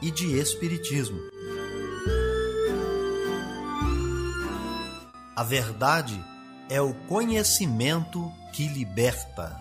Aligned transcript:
e 0.00 0.10
de 0.10 0.38
espiritismo. 0.38 1.18
A 5.34 5.42
verdade 5.42 6.22
é 6.68 6.80
o 6.80 6.92
conhecimento 6.92 8.32
que 8.52 8.66
liberta. 8.68 9.60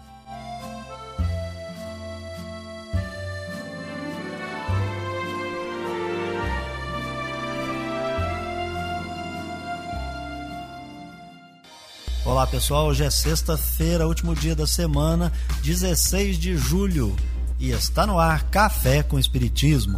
Olá 12.25 12.45
pessoal, 12.45 12.87
hoje 12.87 13.03
é 13.03 13.09
sexta-feira, 13.09 14.05
último 14.05 14.35
dia 14.35 14.53
da 14.53 14.67
semana, 14.67 15.31
16 15.63 16.37
de 16.37 16.57
julho, 16.57 17.15
e 17.57 17.71
está 17.71 18.05
no 18.05 18.19
ar 18.19 18.43
Café 18.49 19.01
com 19.01 19.17
Espiritismo. 19.17 19.97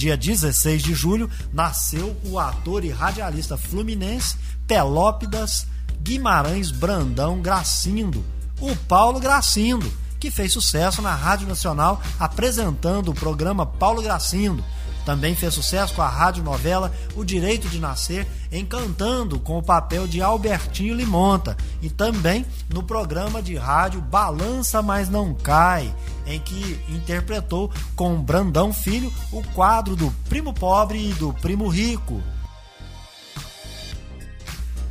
Dia 0.00 0.16
16 0.16 0.82
de 0.82 0.94
julho, 0.94 1.28
nasceu 1.52 2.16
o 2.24 2.38
ator 2.38 2.86
e 2.86 2.88
radialista 2.88 3.58
fluminense 3.58 4.34
Pelópidas 4.66 5.66
Guimarães 6.02 6.70
Brandão 6.70 7.42
Gracindo, 7.42 8.24
o 8.58 8.74
Paulo 8.74 9.20
Gracindo, 9.20 9.92
que 10.18 10.30
fez 10.30 10.54
sucesso 10.54 11.02
na 11.02 11.14
Rádio 11.14 11.46
Nacional 11.46 12.00
apresentando 12.18 13.10
o 13.10 13.14
programa 13.14 13.66
Paulo 13.66 14.00
Gracindo. 14.00 14.64
Também 15.04 15.34
fez 15.34 15.54
sucesso 15.54 15.94
com 15.94 16.02
a 16.02 16.08
radionovela 16.08 16.92
O 17.16 17.24
Direito 17.24 17.68
de 17.68 17.78
Nascer, 17.78 18.26
encantando 18.52 19.38
com 19.38 19.58
o 19.58 19.62
papel 19.62 20.06
de 20.06 20.20
Albertinho 20.20 20.94
Limonta, 20.94 21.56
e 21.80 21.88
também 21.88 22.44
no 22.68 22.82
programa 22.82 23.42
de 23.42 23.56
rádio 23.56 24.00
Balança 24.00 24.82
Mas 24.82 25.08
Não 25.08 25.34
Cai, 25.34 25.94
em 26.26 26.38
que 26.40 26.78
interpretou 26.88 27.70
com 27.96 28.20
Brandão 28.20 28.72
Filho 28.72 29.12
o 29.32 29.42
quadro 29.54 29.96
do 29.96 30.10
Primo 30.28 30.52
Pobre 30.52 31.10
e 31.10 31.14
do 31.14 31.32
Primo 31.34 31.68
Rico. 31.68 32.22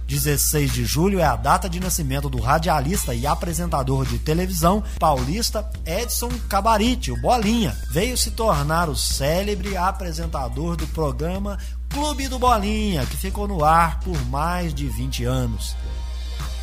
16 0.09 0.73
de 0.73 0.85
julho 0.85 1.19
é 1.19 1.23
a 1.23 1.35
data 1.35 1.69
de 1.69 1.79
nascimento 1.79 2.31
do 2.31 2.41
radialista 2.41 3.13
e 3.13 3.27
apresentador 3.27 4.07
de 4.07 4.17
televisão 4.17 4.83
paulista 4.97 5.69
Edson 5.85 6.31
Cabarite, 6.49 7.11
o 7.11 7.21
Bolinha. 7.21 7.77
Veio 7.91 8.17
se 8.17 8.31
tornar 8.31 8.89
o 8.89 8.95
célebre 8.95 9.77
apresentador 9.77 10.75
do 10.75 10.87
programa 10.87 11.59
Clube 11.89 12.27
do 12.27 12.39
Bolinha, 12.39 13.05
que 13.05 13.15
ficou 13.17 13.47
no 13.47 13.63
ar 13.63 13.99
por 13.99 14.19
mais 14.25 14.73
de 14.73 14.87
20 14.87 15.25
anos. 15.25 15.75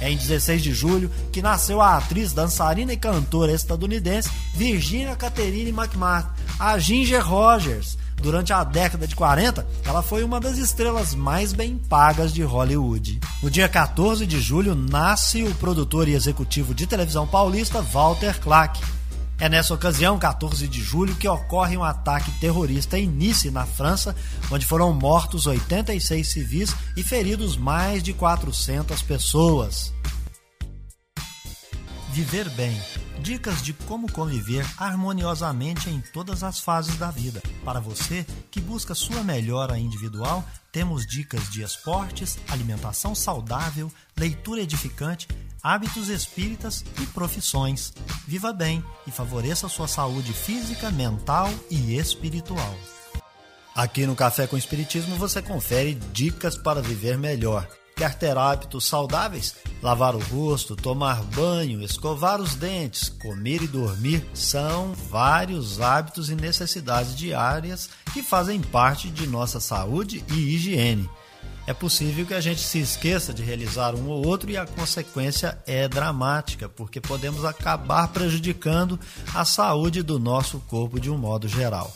É 0.01 0.11
em 0.11 0.17
16 0.17 0.61
de 0.61 0.75
julho 0.75 1.09
que 1.31 1.41
nasceu 1.41 1.81
a 1.81 1.97
atriz, 1.97 2.33
dançarina 2.33 2.93
e 2.93 2.97
cantora 2.97 3.53
estadunidense 3.53 4.29
Virginia 4.55 5.15
Catherine 5.15 5.71
McMahon, 5.71 6.27
a 6.59 6.77
Ginger 6.79 7.25
Rogers. 7.25 7.97
Durante 8.27 8.53
a 8.53 8.65
década 8.65 9.07
de 9.07 9.15
40, 9.15 9.65
ela 9.85 10.03
foi 10.03 10.25
uma 10.25 10.41
das 10.41 10.59
estrelas 10.59 11.15
mais 11.15 11.53
bem 11.53 11.79
pagas 11.79 12.35
de 12.35 12.43
Hollywood. 12.43 13.21
No 13.41 13.49
dia 13.49 13.69
14 13.69 14.27
de 14.27 14.41
julho, 14.41 14.75
nasce 14.75 15.45
o 15.45 15.55
produtor 15.55 16.09
e 16.09 16.15
executivo 16.15 16.75
de 16.75 16.89
televisão 16.89 17.25
paulista 17.25 17.81
Walter 17.81 18.37
Clark. 18.41 18.83
É 19.39 19.49
nessa 19.49 19.73
ocasião, 19.73 20.19
14 20.19 20.67
de 20.67 20.83
julho, 20.83 21.15
que 21.15 21.29
ocorre 21.29 21.77
um 21.77 21.85
ataque 21.85 22.33
terrorista 22.41 22.99
em 22.99 23.07
Nice, 23.07 23.49
na 23.49 23.65
França, 23.65 24.13
onde 24.51 24.67
foram 24.67 24.93
mortos 24.93 25.47
86 25.47 26.27
civis 26.27 26.75
e 26.97 27.05
feridos 27.05 27.57
mais 27.57 28.03
de 28.03 28.13
400 28.13 29.03
pessoas. 29.03 29.95
Viver 32.11 32.49
bem. 32.51 32.77
Dicas 33.21 33.63
de 33.63 33.73
como 33.73 34.11
conviver 34.11 34.65
harmoniosamente 34.77 35.91
em 35.91 36.01
todas 36.13 36.43
as 36.43 36.61
fases 36.61 36.97
da 36.97 37.11
vida. 37.11 37.43
Para 37.65 37.81
você 37.81 38.25
que 38.51 38.61
busca 38.61 38.95
sua 38.95 39.23
melhora 39.25 39.79
individual, 39.79 40.45
temos 40.71 41.07
dicas 41.07 41.51
de 41.51 41.63
esportes, 41.63 42.39
alimentação 42.49 43.15
saudável, 43.15 43.91
leitura 44.17 44.61
edificante, 44.61 45.27
hábitos 45.63 46.09
espíritas 46.09 46.85
e 47.03 47.07
profissões. 47.07 47.93
Viva 48.27 48.53
bem 48.53 48.85
e 49.07 49.11
favoreça 49.11 49.69
sua 49.69 49.89
saúde 49.89 50.33
física, 50.33 50.91
mental 50.91 51.51
e 51.71 51.97
espiritual. 51.97 52.77
Aqui 53.75 54.07
no 54.07 54.17
Café 54.17 54.47
com 54.47 54.57
Espiritismo 54.57 55.17
você 55.17 55.43
confere 55.43 55.95
dicas 56.13 56.57
para 56.57 56.81
viver 56.81 57.19
melhor. 57.19 57.69
Ter 57.97 58.37
hábitos 58.37 58.85
saudáveis? 58.85 59.55
Lavar 59.83 60.15
o 60.15 60.19
rosto, 60.19 60.77
tomar 60.77 61.23
banho, 61.23 61.83
escovar 61.83 62.43
os 62.43 62.55
dentes, 62.55 63.09
comer 63.09 63.63
e 63.63 63.67
dormir 63.67 64.23
são 64.35 64.93
vários 64.93 65.81
hábitos 65.81 66.29
e 66.29 66.35
necessidades 66.35 67.17
diárias 67.17 67.89
que 68.13 68.23
fazem 68.23 68.61
parte 68.61 69.09
de 69.09 69.27
nossa 69.27 69.61
saúde 69.61 70.23
e 70.31 70.35
higiene. 70.35 71.09
É 71.67 71.73
possível 71.73 72.27
que 72.27 72.35
a 72.35 72.41
gente 72.41 72.61
se 72.61 72.79
esqueça 72.79 73.33
de 73.33 73.43
realizar 73.43 73.95
um 73.95 74.09
ou 74.09 74.27
outro 74.27 74.51
e 74.51 74.59
a 74.59 74.67
consequência 74.67 75.59
é 75.67 75.89
dramática, 75.89 76.69
porque 76.69 77.01
podemos 77.01 77.47
acabar 77.47 78.09
prejudicando 78.09 79.01
a 79.35 79.43
saúde 79.47 80.03
do 80.03 80.19
nosso 80.19 80.61
corpo 80.69 81.01
de 81.01 81.11
um 81.11 81.17
modo 81.17 81.49
geral. 81.49 81.91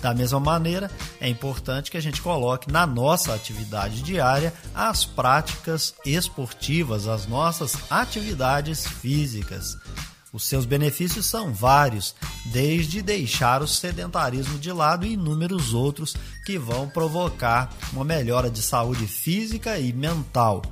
Da 0.00 0.14
mesma 0.14 0.40
maneira, 0.40 0.90
é 1.20 1.28
importante 1.28 1.90
que 1.90 1.96
a 1.96 2.00
gente 2.00 2.22
coloque 2.22 2.70
na 2.70 2.86
nossa 2.86 3.34
atividade 3.34 4.02
diária 4.02 4.52
as 4.74 5.04
práticas 5.04 5.94
esportivas, 6.06 7.06
as 7.06 7.26
nossas 7.26 7.76
atividades 7.90 8.86
físicas. 8.86 9.76
Os 10.32 10.44
seus 10.44 10.64
benefícios 10.64 11.26
são 11.26 11.52
vários, 11.52 12.14
desde 12.46 13.02
deixar 13.02 13.62
o 13.62 13.68
sedentarismo 13.68 14.58
de 14.58 14.72
lado 14.72 15.04
e 15.04 15.14
inúmeros 15.14 15.74
outros 15.74 16.16
que 16.46 16.56
vão 16.56 16.88
provocar 16.88 17.68
uma 17.92 18.04
melhora 18.04 18.48
de 18.48 18.62
saúde 18.62 19.06
física 19.06 19.78
e 19.78 19.92
mental. 19.92 20.62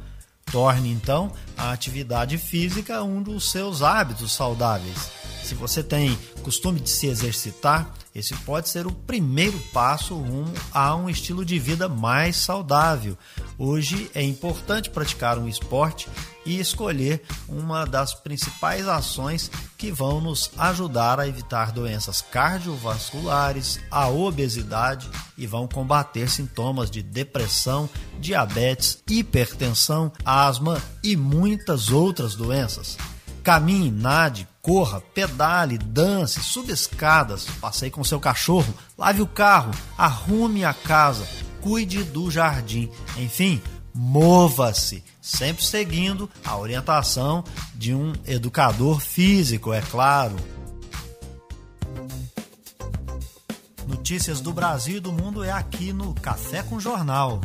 Torne 0.51 0.91
então 0.91 1.31
a 1.57 1.73
atividade 1.73 2.39
física 2.39 3.03
um 3.03 3.23
dos 3.23 3.51
seus 3.51 3.83
hábitos 3.83 4.33
saudáveis. 4.33 5.18
Se 5.49 5.55
você 5.55 5.83
tem 5.83 6.15
costume 6.43 6.79
de 6.79 6.91
se 6.91 7.07
exercitar, 7.07 7.95
esse 8.15 8.35
pode 8.35 8.69
ser 8.69 8.87
o 8.87 8.93
primeiro 8.93 9.59
passo 9.73 10.15
rumo 10.15 10.53
a 10.71 10.95
um 10.95 11.09
estilo 11.09 11.43
de 11.43 11.59
vida 11.59 11.89
mais 11.89 12.37
saudável. 12.37 13.17
Hoje 13.57 14.11
é 14.15 14.23
importante 14.23 14.91
praticar 14.91 15.39
um 15.39 15.49
esporte 15.49 16.07
e 16.45 16.61
escolher 16.61 17.23
uma 17.49 17.87
das 17.87 18.13
principais 18.13 18.87
ações 18.87 19.51
que 19.79 19.91
vão 19.91 20.21
nos 20.21 20.51
ajudar 20.59 21.19
a 21.19 21.27
evitar 21.27 21.73
doenças 21.73 22.21
cardiovasculares, 22.21 23.81
a 23.91 24.07
obesidade 24.07 25.09
e 25.39 25.47
vão 25.47 25.67
combater 25.67 26.29
sintomas 26.29 26.91
de 26.91 27.03
depressão, 27.03 27.89
diabetes, 28.21 29.03
hipertensão, 29.09 30.13
asma 30.23 30.79
e 31.03 31.17
muitas 31.17 31.91
outras 31.91 32.35
doenças. 32.35 32.99
Caminhe, 33.43 33.91
nade, 33.91 34.47
corra, 34.69 35.01
pedale, 35.15 35.79
dance, 35.79 36.43
suba 36.43 36.73
escadas, 36.73 37.47
passeie 37.59 37.91
com 37.91 38.05
seu 38.05 38.21
cachorro, 38.21 38.75
lave 38.99 39.23
o 39.23 39.27
carro, 39.27 39.71
arrume 39.97 40.63
a 40.63 40.75
casa, 40.75 41.27
cuide 41.63 42.05
do 42.05 42.31
jardim, 42.31 42.91
enfim, 43.17 43.63
mova-se, 43.95 45.03
sempre 45.23 45.65
seguindo 45.65 46.29
a 46.45 46.55
orientação 46.59 47.43
de 47.75 47.95
um 47.95 48.13
educador 48.27 49.01
físico, 49.01 49.73
é 49.73 49.81
claro. 49.81 50.37
notícias 53.87 54.43
do 54.43 54.53
Brasil 54.53 54.99
e 54.99 55.01
do 55.01 55.11
mundo 55.11 55.43
é 55.43 55.51
aqui 55.51 55.95
no 55.95 56.13
Café 56.13 56.63
com 56.63 56.79
Jornal. 56.79 57.41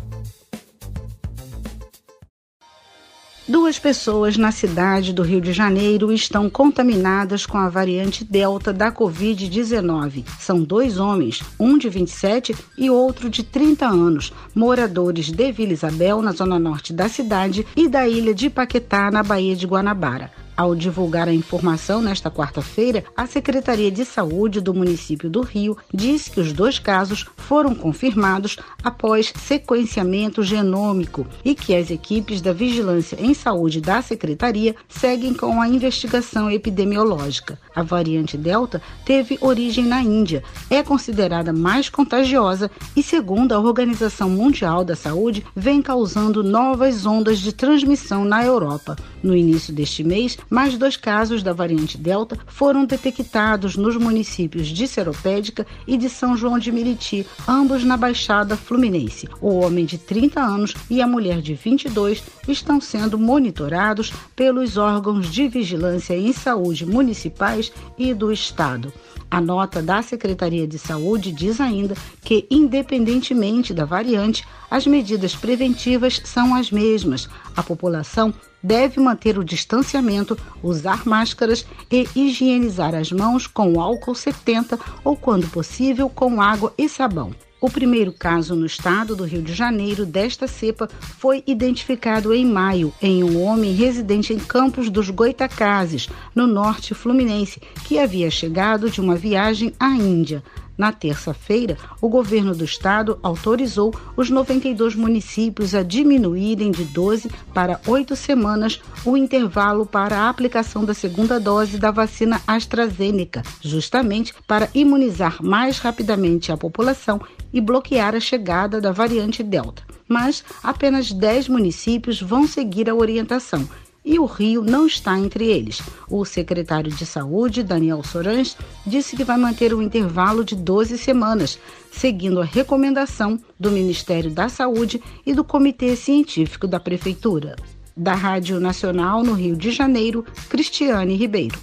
Duas 3.45 3.77
pessoas 3.77 4.37
na 4.37 4.53
cidade 4.53 5.11
do 5.11 5.21
Rio 5.21 5.41
de 5.41 5.51
Janeiro 5.51 6.13
estão 6.13 6.49
contaminadas 6.49 7.45
com 7.45 7.57
a 7.57 7.67
variante 7.67 8.23
Delta 8.23 8.71
da 8.71 8.89
Covid-19. 8.89 10.23
São 10.39 10.63
dois 10.63 10.97
homens, 10.97 11.43
um 11.59 11.77
de 11.77 11.89
27 11.89 12.55
e 12.77 12.89
outro 12.89 13.29
de 13.29 13.43
30 13.43 13.85
anos, 13.85 14.31
moradores 14.55 15.29
de 15.29 15.51
Vila 15.51 15.73
Isabel, 15.73 16.21
na 16.21 16.31
zona 16.31 16.57
norte 16.57 16.93
da 16.93 17.09
cidade, 17.09 17.67
e 17.75 17.89
da 17.89 18.07
ilha 18.07 18.33
de 18.33 18.49
Paquetá, 18.49 19.11
na 19.11 19.21
Baía 19.21 19.57
de 19.57 19.67
Guanabara. 19.67 20.42
Ao 20.55 20.75
divulgar 20.75 21.27
a 21.27 21.33
informação 21.33 21.99
nesta 21.99 22.29
quarta-feira, 22.29 23.03
a 23.17 23.25
Secretaria 23.25 23.89
de 23.89 24.05
Saúde 24.05 24.61
do 24.61 24.71
município 24.71 25.27
do 25.27 25.41
Rio 25.41 25.75
disse 25.91 26.29
que 26.29 26.39
os 26.39 26.53
dois 26.53 26.77
casos 26.77 27.25
foram 27.37 27.73
confirmados 27.73 28.57
após 28.83 29.33
sequenciamento 29.35 30.43
genômico 30.43 31.25
e 31.43 31.55
que 31.55 31.75
as 31.75 31.89
equipes 31.89 32.39
da 32.39 32.53
Vigilância 32.53 33.17
em 33.19 33.33
Saúde 33.33 33.81
da 33.81 34.03
Secretaria 34.03 34.75
seguem 34.87 35.33
com 35.33 35.59
a 35.59 35.67
investigação 35.67 36.51
epidemiológica. 36.51 37.59
A 37.75 37.81
variante 37.81 38.37
Delta 38.37 38.79
teve 39.03 39.39
origem 39.41 39.85
na 39.85 40.03
Índia, 40.03 40.43
é 40.69 40.83
considerada 40.83 41.51
mais 41.51 41.89
contagiosa 41.89 42.69
e, 42.95 43.01
segundo 43.01 43.53
a 43.53 43.59
Organização 43.59 44.29
Mundial 44.29 44.85
da 44.85 44.95
Saúde, 44.95 45.43
vem 45.55 45.81
causando 45.81 46.43
novas 46.43 47.07
ondas 47.07 47.39
de 47.39 47.51
transmissão 47.51 48.23
na 48.23 48.45
Europa. 48.45 48.95
No 49.23 49.35
início 49.35 49.73
deste 49.73 50.03
mês, 50.03 50.37
mais 50.49 50.77
dois 50.77 50.97
casos 50.97 51.41
da 51.41 51.53
variante 51.53 51.97
Delta 51.97 52.37
foram 52.47 52.85
detectados 52.85 53.75
nos 53.75 53.95
municípios 53.97 54.67
de 54.67 54.87
Seropédica 54.87 55.65
e 55.87 55.97
de 55.97 56.09
São 56.09 56.35
João 56.37 56.59
de 56.59 56.71
Meriti, 56.71 57.25
ambos 57.47 57.83
na 57.83 57.97
Baixada 57.97 58.55
Fluminense. 58.55 59.27
O 59.41 59.59
homem 59.59 59.85
de 59.85 59.97
30 59.97 60.41
anos 60.41 60.73
e 60.89 61.01
a 61.01 61.07
mulher 61.07 61.41
de 61.41 61.53
22 61.53 62.23
estão 62.47 62.79
sendo 62.79 63.17
monitorados 63.17 64.11
pelos 64.35 64.77
órgãos 64.77 65.31
de 65.31 65.47
vigilância 65.47 66.15
em 66.15 66.33
saúde 66.33 66.85
municipais 66.85 67.71
e 67.97 68.13
do 68.13 68.31
Estado. 68.31 68.91
A 69.33 69.41
nota 69.41 69.81
da 69.81 69.99
Secretaria 70.03 70.67
de 70.67 70.77
Saúde 70.77 71.31
diz 71.31 71.59
ainda 71.59 71.95
que, 72.23 72.45
independentemente 72.51 73.73
da 73.73 73.83
variante, 73.83 74.47
as 74.69 74.85
medidas 74.85 75.35
preventivas 75.35 76.21
são 76.23 76.53
as 76.53 76.69
mesmas. 76.69 77.27
A 77.57 77.63
população 77.63 78.31
deve 78.61 78.99
manter 78.99 79.39
o 79.39 79.43
distanciamento, 79.43 80.37
usar 80.61 81.03
máscaras 81.07 81.65
e 81.91 82.07
higienizar 82.15 82.93
as 82.93 83.11
mãos 83.11 83.47
com 83.47 83.81
álcool 83.81 84.13
70 84.13 84.79
ou, 85.03 85.17
quando 85.17 85.49
possível, 85.49 86.07
com 86.09 86.39
água 86.39 86.71
e 86.77 86.87
sabão. 86.87 87.31
O 87.63 87.69
primeiro 87.69 88.11
caso 88.11 88.57
no 88.57 88.65
estado 88.65 89.15
do 89.15 89.23
Rio 89.23 89.41
de 89.41 89.53
Janeiro 89.53 90.05
desta 90.05 90.49
cepa 90.49 90.89
foi 90.99 91.41
identificado 91.47 92.33
em 92.33 92.45
maio 92.45 92.93
em 93.01 93.23
um 93.23 93.41
homem 93.41 93.71
residente 93.71 94.33
em 94.33 94.37
Campos 94.37 94.89
dos 94.89 95.09
Goitacazes, 95.09 96.09
no 96.35 96.45
norte 96.45 96.93
fluminense, 96.93 97.61
que 97.85 97.97
havia 97.97 98.29
chegado 98.29 98.89
de 98.89 98.99
uma 98.99 99.15
viagem 99.15 99.71
à 99.79 99.91
Índia. 99.91 100.43
Na 100.77 100.91
terça-feira, 100.91 101.77
o 102.01 102.09
governo 102.09 102.55
do 102.55 102.63
estado 102.63 103.19
autorizou 103.21 103.93
os 104.17 104.29
92 104.29 104.95
municípios 104.95 105.75
a 105.75 105.83
diminuírem 105.83 106.71
de 106.71 106.83
12 106.85 107.29
para 107.53 107.79
8 107.85 108.15
semanas 108.15 108.81
o 109.05 109.15
intervalo 109.15 109.85
para 109.85 110.17
a 110.17 110.29
aplicação 110.29 110.83
da 110.83 110.93
segunda 110.93 111.39
dose 111.39 111.77
da 111.77 111.91
vacina 111.91 112.41
AstraZeneca, 112.47 113.43
justamente 113.61 114.33
para 114.47 114.69
imunizar 114.73 115.43
mais 115.43 115.77
rapidamente 115.77 116.51
a 116.51 116.57
população 116.57 117.21
e 117.53 117.61
bloquear 117.61 118.15
a 118.15 118.19
chegada 118.19 118.81
da 118.81 118.91
variante 118.91 119.43
Delta. 119.43 119.83
Mas 120.07 120.43
apenas 120.63 121.11
10 121.11 121.49
municípios 121.49 122.19
vão 122.19 122.47
seguir 122.47 122.89
a 122.89 122.95
orientação 122.95 123.67
e 124.05 124.19
o 124.19 124.25
Rio 124.25 124.61
não 124.61 124.85
está 124.85 125.17
entre 125.17 125.45
eles. 125.45 125.81
O 126.09 126.25
secretário 126.25 126.91
de 126.91 127.05
Saúde, 127.05 127.63
Daniel 127.63 128.03
Sorans, 128.03 128.57
disse 128.85 129.15
que 129.15 129.23
vai 129.23 129.37
manter 129.37 129.73
um 129.73 129.81
intervalo 129.81 130.43
de 130.43 130.55
12 130.55 130.97
semanas, 130.97 131.57
seguindo 131.91 132.41
a 132.41 132.45
recomendação 132.45 133.39
do 133.59 133.71
Ministério 133.71 134.29
da 134.29 134.49
Saúde 134.49 135.01
e 135.25 135.33
do 135.33 135.43
Comitê 135.43 135.95
Científico 135.95 136.67
da 136.67 136.79
Prefeitura. 136.79 137.55
Da 137.95 138.15
Rádio 138.15 138.59
Nacional 138.59 139.23
no 139.23 139.33
Rio 139.33 139.55
de 139.55 139.71
Janeiro, 139.71 140.25
Cristiane 140.49 141.15
Ribeiro. 141.15 141.57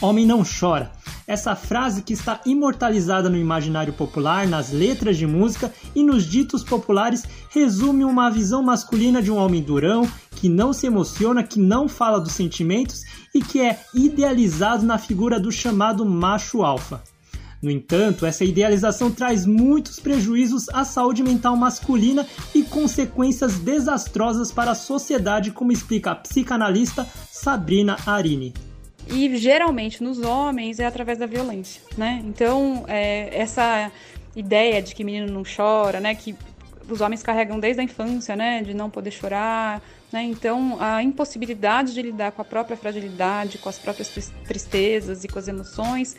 Homem 0.00 0.26
não 0.26 0.42
chora. 0.44 0.92
Essa 1.26 1.56
frase 1.56 2.02
que 2.02 2.12
está 2.12 2.40
imortalizada 2.44 3.28
no 3.28 3.36
imaginário 3.36 3.92
popular, 3.92 4.46
nas 4.46 4.70
letras 4.70 5.16
de 5.16 5.26
música 5.26 5.72
e 5.94 6.04
nos 6.04 6.24
ditos 6.24 6.62
populares 6.62 7.24
resume 7.50 8.04
uma 8.04 8.30
visão 8.30 8.62
masculina 8.62 9.22
de 9.22 9.30
um 9.30 9.36
homem 9.36 9.62
durão, 9.62 10.08
que 10.36 10.48
não 10.48 10.72
se 10.72 10.86
emociona, 10.86 11.42
que 11.42 11.58
não 11.58 11.88
fala 11.88 12.20
dos 12.20 12.32
sentimentos 12.32 13.02
e 13.34 13.40
que 13.40 13.60
é 13.60 13.80
idealizado 13.94 14.84
na 14.84 14.98
figura 14.98 15.40
do 15.40 15.50
chamado 15.50 16.04
macho 16.04 16.62
alfa. 16.62 17.02
No 17.62 17.70
entanto, 17.70 18.26
essa 18.26 18.44
idealização 18.44 19.10
traz 19.10 19.46
muitos 19.46 19.98
prejuízos 19.98 20.68
à 20.68 20.84
saúde 20.84 21.22
mental 21.22 21.56
masculina 21.56 22.26
e 22.54 22.62
consequências 22.62 23.58
desastrosas 23.58 24.52
para 24.52 24.72
a 24.72 24.74
sociedade, 24.74 25.50
como 25.50 25.72
explica 25.72 26.12
a 26.12 26.14
psicanalista 26.14 27.06
Sabrina 27.30 27.96
Arini. 28.06 28.52
E 29.08 29.36
geralmente 29.36 30.02
nos 30.02 30.18
homens 30.18 30.78
é 30.78 30.86
através 30.86 31.18
da 31.18 31.26
violência, 31.26 31.80
né? 31.96 32.22
Então, 32.26 32.84
é, 32.88 33.30
essa 33.36 33.90
ideia 34.34 34.82
de 34.82 34.94
que 34.94 35.02
menino 35.02 35.32
não 35.32 35.42
chora, 35.44 35.98
né? 35.98 36.14
Que 36.14 36.36
os 36.88 37.00
homens 37.00 37.22
carregam 37.22 37.58
desde 37.58 37.80
a 37.80 37.84
infância, 37.84 38.36
né? 38.36 38.62
De 38.62 38.74
não 38.74 38.90
poder 38.90 39.10
chorar, 39.10 39.80
né? 40.12 40.22
Então, 40.24 40.76
a 40.80 41.02
impossibilidade 41.02 41.94
de 41.94 42.02
lidar 42.02 42.32
com 42.32 42.42
a 42.42 42.44
própria 42.44 42.76
fragilidade, 42.76 43.58
com 43.58 43.68
as 43.68 43.78
próprias 43.78 44.32
tristezas 44.46 45.24
e 45.24 45.28
com 45.28 45.38
as 45.38 45.48
emoções, 45.48 46.16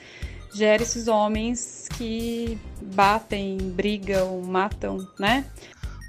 gera 0.54 0.81
esses 0.81 1.07
homens 1.07 1.88
que 1.98 2.57
batem, 2.81 3.57
brigam, 3.57 4.42
matam, 4.42 5.07
né? 5.19 5.45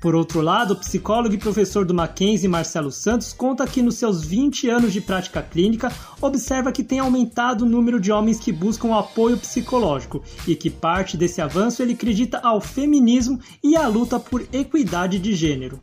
Por 0.00 0.14
outro 0.14 0.40
lado, 0.40 0.74
o 0.74 0.76
psicólogo 0.76 1.34
e 1.34 1.38
professor 1.38 1.84
do 1.84 1.92
Mackenzie, 1.92 2.48
Marcelo 2.48 2.92
Santos, 2.92 3.32
conta 3.32 3.66
que 3.66 3.82
nos 3.82 3.96
seus 3.96 4.24
20 4.24 4.68
anos 4.68 4.92
de 4.92 5.00
prática 5.00 5.42
clínica, 5.42 5.92
observa 6.20 6.70
que 6.70 6.84
tem 6.84 7.00
aumentado 7.00 7.62
o 7.62 7.68
número 7.68 7.98
de 7.98 8.12
homens 8.12 8.38
que 8.38 8.52
buscam 8.52 8.96
apoio 8.96 9.36
psicológico 9.36 10.22
e 10.46 10.54
que 10.54 10.70
parte 10.70 11.16
desse 11.16 11.40
avanço 11.40 11.82
ele 11.82 11.94
acredita 11.94 12.38
ao 12.38 12.60
feminismo 12.60 13.40
e 13.62 13.76
à 13.76 13.88
luta 13.88 14.20
por 14.20 14.46
equidade 14.52 15.18
de 15.18 15.34
gênero. 15.34 15.80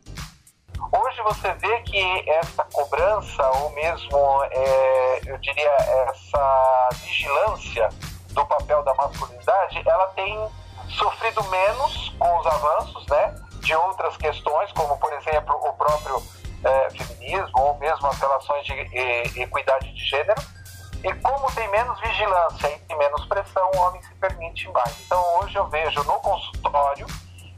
Hoje 0.92 1.22
você 1.22 1.52
vê 1.54 1.80
que 1.82 2.30
essa 2.30 2.64
cobrança, 2.72 3.50
ou 3.62 3.70
mesmo, 3.70 4.44
é, 4.50 5.20
eu 5.26 5.38
diria, 5.38 5.70
essa 6.08 6.88
vigilância 7.02 7.88
do 8.30 8.44
papel 8.46 8.82
da 8.82 8.94
masculinidade, 8.94 9.82
ela 9.86 10.06
tem 10.08 10.48
sofrido 10.88 11.42
menos 11.44 12.14
com 12.18 12.38
os 12.38 12.46
avanços, 12.46 13.06
né? 13.08 13.34
de 13.66 13.74
outras 13.74 14.16
questões, 14.16 14.70
como, 14.72 14.96
por 14.98 15.12
exemplo, 15.12 15.54
o 15.56 15.72
próprio 15.72 16.22
é, 16.64 16.90
feminismo 16.90 17.60
ou 17.60 17.76
mesmo 17.78 18.06
as 18.06 18.18
relações 18.18 18.64
de 18.64 18.72
e, 18.72 19.42
equidade 19.42 19.92
de 19.92 20.04
gênero. 20.04 20.40
E 21.02 21.12
como 21.14 21.52
tem 21.52 21.68
menos 21.70 21.98
vigilância 22.00 22.80
e 22.88 22.94
menos 22.94 23.26
pressão, 23.26 23.70
o 23.74 23.78
homem 23.78 24.00
se 24.02 24.14
permite 24.14 24.68
mais. 24.70 25.00
Então, 25.04 25.22
hoje 25.40 25.56
eu 25.56 25.66
vejo 25.66 26.02
no 26.04 26.14
consultório 26.20 27.06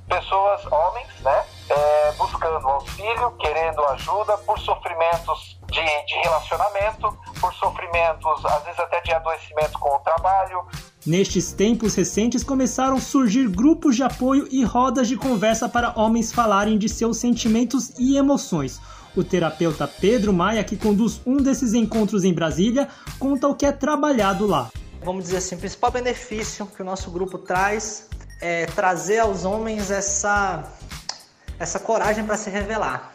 pessoas, 0.08 0.64
homens, 0.66 1.08
né, 1.20 1.44
é, 1.68 2.12
buscando 2.12 2.66
auxílio, 2.66 3.30
querendo 3.38 3.84
ajuda 3.84 4.36
por 4.38 4.58
sofrimentos 4.58 5.58
de, 5.66 6.06
de 6.06 6.14
relacionamento, 6.24 7.16
por 7.40 7.52
sofrimentos, 7.54 8.44
às 8.44 8.64
vezes 8.64 8.80
até 8.80 9.00
de 9.02 9.12
adoecimento 9.12 9.78
com 9.78 9.94
o 9.94 9.98
trabalho, 10.00 10.66
Nestes 11.06 11.52
tempos 11.52 11.94
recentes 11.94 12.44
começaram 12.44 12.96
a 12.96 13.00
surgir 13.00 13.48
grupos 13.48 13.96
de 13.96 14.02
apoio 14.02 14.46
e 14.50 14.62
rodas 14.62 15.08
de 15.08 15.16
conversa 15.16 15.66
para 15.66 15.98
homens 15.98 16.32
falarem 16.32 16.76
de 16.76 16.86
seus 16.86 17.16
sentimentos 17.16 17.98
e 17.98 18.18
emoções. 18.18 18.78
O 19.16 19.24
terapeuta 19.24 19.88
Pedro 19.88 20.34
Maia, 20.34 20.62
que 20.62 20.76
conduz 20.76 21.20
um 21.24 21.38
desses 21.38 21.72
encontros 21.72 22.24
em 22.24 22.34
Brasília, 22.34 22.88
conta 23.18 23.48
o 23.48 23.54
que 23.54 23.64
é 23.64 23.72
trabalhado 23.72 24.46
lá. 24.46 24.68
Vamos 25.02 25.24
dizer 25.24 25.38
assim, 25.38 25.54
o 25.54 25.58
principal 25.58 25.90
benefício 25.90 26.66
que 26.66 26.82
o 26.82 26.84
nosso 26.84 27.10
grupo 27.10 27.38
traz 27.38 28.07
é 28.40 28.66
trazer 28.66 29.18
aos 29.18 29.44
homens 29.44 29.90
essa, 29.90 30.64
essa 31.58 31.78
coragem 31.78 32.24
para 32.24 32.36
se 32.36 32.50
revelar, 32.50 33.12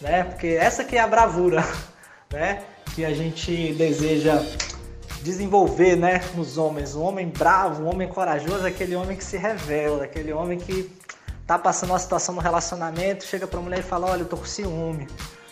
né? 0.00 0.24
Porque 0.24 0.48
essa 0.48 0.84
que 0.84 0.96
é 0.96 1.00
a 1.00 1.06
bravura, 1.06 1.64
né? 2.32 2.62
Que 2.94 3.04
a 3.04 3.12
gente 3.12 3.72
deseja 3.74 4.42
desenvolver 5.22 5.96
né, 5.96 6.20
nos 6.34 6.58
homens. 6.58 6.94
Um 6.94 7.02
homem 7.02 7.28
bravo, 7.28 7.84
um 7.84 7.88
homem 7.88 8.08
corajoso, 8.08 8.66
aquele 8.66 8.94
homem 8.96 9.16
que 9.16 9.24
se 9.24 9.36
revela, 9.36 10.04
aquele 10.04 10.32
homem 10.32 10.58
que 10.58 10.90
tá 11.46 11.58
passando 11.58 11.90
uma 11.90 11.98
situação 11.98 12.34
no 12.34 12.40
relacionamento, 12.40 13.24
chega 13.24 13.46
pra 13.46 13.60
mulher 13.60 13.80
e 13.80 13.82
fala, 13.82 14.10
olha, 14.10 14.22
eu 14.22 14.26
tô 14.26 14.36
com 14.36 14.44
ciúme, 14.44 15.06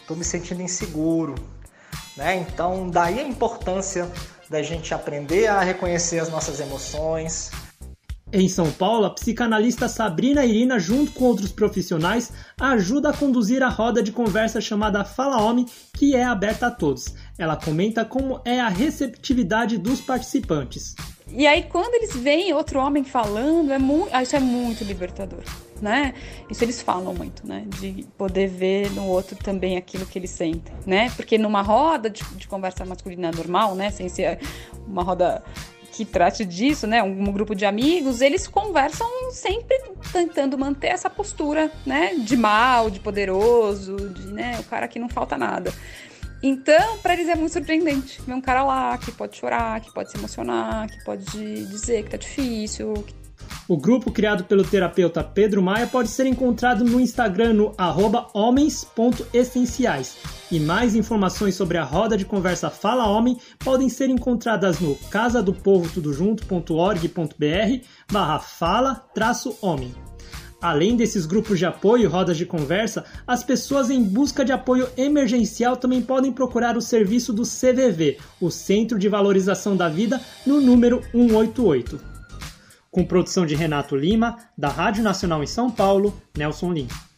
tô 0.07 0.15
me 0.15 0.25
sentindo 0.25 0.61
inseguro. 0.61 1.35
Né? 2.17 2.37
Então 2.37 2.91
daí 2.91 3.21
a 3.21 3.23
importância 3.23 4.11
da 4.49 4.63
gente 4.63 4.93
aprender 4.93 5.47
a 5.47 5.61
reconhecer 5.61 6.19
as 6.19 6.29
nossas 6.29 6.59
emoções. 6.59 7.51
Em 8.33 8.49
São 8.49 8.71
Paulo, 8.71 9.07
a 9.07 9.11
psicanalista 9.11 9.89
Sabrina 9.89 10.45
Irina, 10.47 10.79
junto 10.79 11.11
com 11.11 11.25
outros 11.25 11.51
profissionais, 11.51 12.33
ajuda 12.61 13.11
a 13.11 13.13
conduzir 13.13 13.61
a 13.61 13.69
roda 13.69 14.01
de 14.01 14.13
conversa 14.13 14.61
chamada 14.61 15.05
Fala 15.05 15.43
Homem, 15.43 15.67
que 15.95 16.15
é 16.15 16.23
aberta 16.23 16.69
a 16.69 16.71
todos. 16.71 17.13
Ela 17.37 17.57
comenta 17.57 18.05
como 18.05 18.41
é 18.45 18.61
a 18.61 18.69
receptividade 18.69 19.77
dos 19.79 20.01
participantes. 20.01 20.95
E 21.33 21.45
aí, 21.45 21.65
quando 21.65 21.95
eles 21.95 22.15
veem 22.15 22.53
outro 22.53 22.79
homem 22.79 23.03
falando, 23.03 23.73
é 23.73 23.79
ah, 24.13 24.23
isso 24.23 24.37
é 24.37 24.41
muito 24.41 24.85
libertador, 24.85 25.43
né? 25.83 26.15
Isso 26.49 26.65
eles 26.65 26.81
falam 26.81 27.13
muito, 27.15 27.47
né? 27.47 27.65
De 27.81 28.05
poder 28.17 28.49
ver 28.49 28.91
no 28.93 29.07
outro 29.07 29.37
também 29.37 29.77
aquilo 29.77 30.07
que 30.07 30.19
eles 30.19 30.31
sentem, 30.31 30.75
né? 30.87 31.11
Porque 31.17 31.37
numa 31.37 31.63
roda 31.63 32.11
de, 32.11 32.23
de 32.37 32.47
conversa 32.49 32.85
masculina 32.85 33.31
normal, 33.31 33.75
né? 33.75 33.91
Sem 33.91 34.09
ser 34.09 34.41
uma 34.87 35.03
roda 35.03 35.43
que 35.93 36.05
trate 36.05 36.45
disso, 36.45 36.87
né, 36.87 37.03
um, 37.03 37.33
grupo 37.33 37.55
de 37.55 37.65
amigos, 37.65 38.21
eles 38.21 38.47
conversam 38.47 39.09
sempre 39.33 39.77
tentando 40.13 40.57
manter 40.57 40.89
essa 40.89 41.11
postura, 41.11 41.71
né, 41.85 42.15
de 42.15 42.37
mal, 42.37 42.91
de 42.91 43.01
poderoso, 43.01 43.97
de, 44.11 44.27
né, 44.29 44.59
o 44.61 44.65
cara 44.65 44.89
que 44.89 44.99
não 44.99 45.09
falta 45.09 45.37
nada. 45.37 45.73
Então, 46.43 46.97
para 46.99 47.13
eles 47.13 47.29
é 47.29 47.35
muito 47.35 47.53
surpreendente 47.53 48.21
ver 48.23 48.33
um 48.33 48.41
cara 48.41 48.65
lá 48.65 48.97
que 48.97 49.13
pode 49.13 49.37
chorar, 49.37 49.81
que 49.81 49.93
pode 49.93 50.11
se 50.11 50.17
emocionar, 50.17 50.89
que 50.89 51.05
pode 51.05 51.25
dizer 51.67 52.05
que 52.05 52.11
tá 52.11 52.17
difícil, 52.17 52.95
que 53.07 53.15
o 53.69 53.77
grupo 53.77 54.11
criado 54.11 54.45
pelo 54.45 54.65
terapeuta 54.65 55.23
Pedro 55.23 55.63
Maia 55.63 55.87
pode 55.87 56.09
ser 56.09 56.27
encontrado 56.27 56.85
no 56.85 57.01
Instagram 57.01 57.53
no 57.53 57.73
homens.essenciais. 58.35 60.17
E 60.51 60.59
mais 60.59 60.97
informações 60.97 61.55
sobre 61.55 61.79
a 61.79 61.85
roda 61.85 62.17
de 62.17 62.25
conversa 62.25 62.71
Fala 62.71 63.07
Homem 63.07 63.39
podem 63.61 63.89
ser 63.89 64.11
encontradas 64.11 64.81
no 64.81 64.97
casadopovotudojunto.org.br 64.97 67.87
barra 68.11 68.41
fala 68.41 69.09
homem. 69.63 69.95
Além 70.61 70.97
desses 70.97 71.25
grupos 71.25 71.57
de 71.59 71.65
apoio 71.65 72.03
e 72.03 72.07
rodas 72.07 72.37
de 72.37 72.45
conversa, 72.45 73.05
as 73.27 73.43
pessoas 73.45 73.89
em 73.91 74.03
busca 74.03 74.45
de 74.45 74.53
apoio 74.53 74.89
emergencial 74.97 75.77
também 75.77 76.03
podem 76.03 76.33
procurar 76.33 76.77
o 76.77 76.83
serviço 76.83 77.33
do 77.33 77.45
CVV, 77.45 78.19
o 78.41 78.51
Centro 78.51 78.99
de 78.99 79.09
Valorização 79.09 79.77
da 79.77 79.89
Vida, 79.89 80.21
no 80.45 80.61
número 80.61 81.01
188 81.13 82.11
com 82.91 83.05
produção 83.05 83.47
de 83.47 83.55
Renato 83.55 83.95
Lima, 83.95 84.37
da 84.59 84.69
Rádio 84.69 85.05
Nacional 85.05 85.43
em 85.43 85.47
São 85.47 85.71
Paulo, 85.71 86.21
Nelson 86.37 86.73
Lima. 86.73 87.10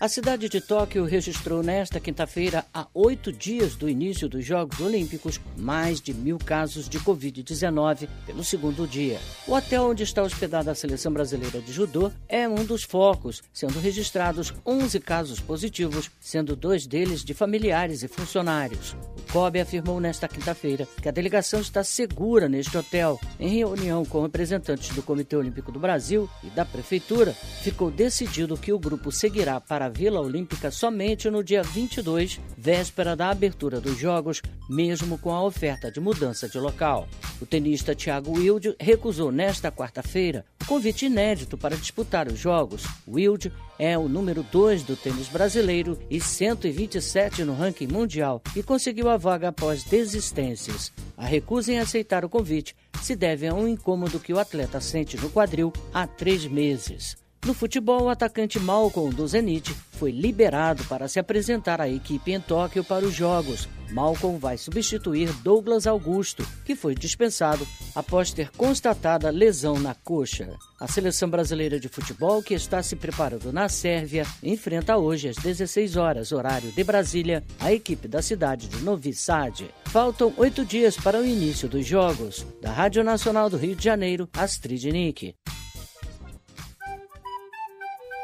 A 0.00 0.06
cidade 0.06 0.48
de 0.48 0.60
Tóquio 0.60 1.04
registrou 1.04 1.60
nesta 1.60 1.98
quinta-feira, 1.98 2.64
a 2.72 2.86
oito 2.94 3.32
dias 3.32 3.74
do 3.74 3.88
início 3.88 4.28
dos 4.28 4.44
Jogos 4.44 4.78
Olímpicos, 4.78 5.40
mais 5.56 6.00
de 6.00 6.14
mil 6.14 6.38
casos 6.38 6.88
de 6.88 7.00
Covid-19 7.00 8.08
pelo 8.24 8.44
segundo 8.44 8.86
dia. 8.86 9.18
O 9.44 9.54
hotel 9.54 9.82
onde 9.82 10.04
está 10.04 10.22
hospedada 10.22 10.70
a 10.70 10.74
seleção 10.76 11.12
brasileira 11.12 11.60
de 11.60 11.72
judô 11.72 12.12
é 12.28 12.48
um 12.48 12.64
dos 12.64 12.84
focos, 12.84 13.42
sendo 13.52 13.80
registrados 13.80 14.54
11 14.64 15.00
casos 15.00 15.40
positivos, 15.40 16.08
sendo 16.20 16.54
dois 16.54 16.86
deles 16.86 17.24
de 17.24 17.34
familiares 17.34 18.04
e 18.04 18.08
funcionários. 18.08 18.94
O 19.16 19.32
COB 19.32 19.58
afirmou 19.58 19.98
nesta 19.98 20.28
quinta-feira 20.28 20.86
que 21.02 21.08
a 21.08 21.12
delegação 21.12 21.60
está 21.60 21.82
segura 21.82 22.48
neste 22.48 22.78
hotel. 22.78 23.18
Em 23.40 23.48
reunião 23.48 24.04
com 24.04 24.22
representantes 24.22 24.94
do 24.94 25.02
Comitê 25.02 25.34
Olímpico 25.34 25.72
do 25.72 25.80
Brasil 25.80 26.30
e 26.44 26.50
da 26.50 26.64
Prefeitura, 26.64 27.32
ficou 27.32 27.90
decidido 27.90 28.56
que 28.56 28.72
o 28.72 28.78
grupo 28.78 29.10
seguirá 29.10 29.60
para 29.60 29.87
Vila 29.88 30.20
Olímpica 30.20 30.70
somente 30.70 31.30
no 31.30 31.42
dia 31.42 31.62
22, 31.62 32.40
véspera 32.56 33.16
da 33.16 33.30
abertura 33.30 33.80
dos 33.80 33.98
Jogos, 33.98 34.42
mesmo 34.68 35.18
com 35.18 35.32
a 35.32 35.42
oferta 35.42 35.90
de 35.90 36.00
mudança 36.00 36.48
de 36.48 36.58
local. 36.58 37.08
O 37.40 37.46
tenista 37.46 37.94
Thiago 37.94 38.32
Wilde 38.32 38.74
recusou 38.80 39.30
nesta 39.30 39.70
quarta-feira 39.70 40.44
o 40.60 40.66
convite 40.66 41.06
inédito 41.06 41.56
para 41.56 41.76
disputar 41.76 42.28
os 42.28 42.38
Jogos. 42.38 42.84
Wilde 43.06 43.52
é 43.78 43.96
o 43.96 44.08
número 44.08 44.42
2 44.42 44.82
do 44.82 44.96
tênis 44.96 45.28
brasileiro 45.28 45.98
e 46.10 46.20
127 46.20 47.44
no 47.44 47.54
ranking 47.54 47.86
mundial 47.86 48.42
e 48.56 48.62
conseguiu 48.62 49.08
a 49.08 49.16
vaga 49.16 49.48
após 49.48 49.84
desistências. 49.84 50.92
A 51.16 51.24
recusa 51.24 51.72
em 51.72 51.78
aceitar 51.78 52.24
o 52.24 52.28
convite 52.28 52.74
se 53.02 53.14
deve 53.14 53.46
a 53.46 53.54
um 53.54 53.68
incômodo 53.68 54.20
que 54.20 54.32
o 54.32 54.38
atleta 54.38 54.80
sente 54.80 55.16
no 55.16 55.30
quadril 55.30 55.72
há 55.92 56.06
três 56.06 56.44
meses. 56.46 57.16
No 57.44 57.54
futebol, 57.54 58.04
o 58.04 58.08
atacante 58.08 58.58
Malcolm 58.58 59.14
do 59.14 59.26
Zenit 59.26 59.74
foi 59.92 60.10
liberado 60.10 60.84
para 60.84 61.08
se 61.08 61.18
apresentar 61.18 61.80
à 61.80 61.88
equipe 61.88 62.32
em 62.32 62.40
Tóquio 62.40 62.84
para 62.84 63.04
os 63.04 63.14
Jogos. 63.14 63.68
Malcolm 63.90 64.38
vai 64.38 64.58
substituir 64.58 65.32
Douglas 65.42 65.86
Augusto, 65.86 66.46
que 66.64 66.76
foi 66.76 66.94
dispensado 66.94 67.66
após 67.94 68.32
ter 68.32 68.50
constatada 68.50 69.30
lesão 69.30 69.78
na 69.78 69.94
coxa. 69.94 70.50
A 70.78 70.86
seleção 70.86 71.30
brasileira 71.30 71.80
de 71.80 71.88
futebol, 71.88 72.42
que 72.42 72.54
está 72.54 72.82
se 72.82 72.96
preparando 72.96 73.52
na 73.52 73.68
Sérvia, 73.68 74.26
enfrenta 74.42 74.98
hoje 74.98 75.28
às 75.28 75.36
16 75.36 75.96
horas, 75.96 76.32
horário 76.32 76.70
de 76.70 76.84
Brasília, 76.84 77.42
a 77.58 77.72
equipe 77.72 78.06
da 78.06 78.20
cidade 78.20 78.68
de 78.68 78.82
Novi 78.82 79.14
Sad. 79.14 79.70
Faltam 79.86 80.34
oito 80.36 80.64
dias 80.64 80.96
para 80.96 81.18
o 81.18 81.24
início 81.24 81.68
dos 81.68 81.86
Jogos. 81.86 82.46
Da 82.60 82.70
Rádio 82.70 83.02
Nacional 83.02 83.48
do 83.48 83.56
Rio 83.56 83.74
de 83.74 83.84
Janeiro, 83.84 84.28
Astrid 84.34 84.84
Nick. 84.92 85.34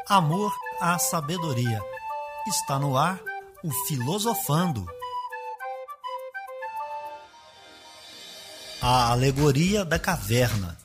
Amor 0.07 0.55
à 0.79 0.99
sabedoria. 0.99 1.81
Está 2.47 2.77
no 2.77 2.95
ar 2.95 3.19
o 3.63 3.71
Filosofando. 3.87 4.85
A 8.79 9.09
alegoria 9.09 9.83
da 9.83 9.97
caverna. 9.97 10.77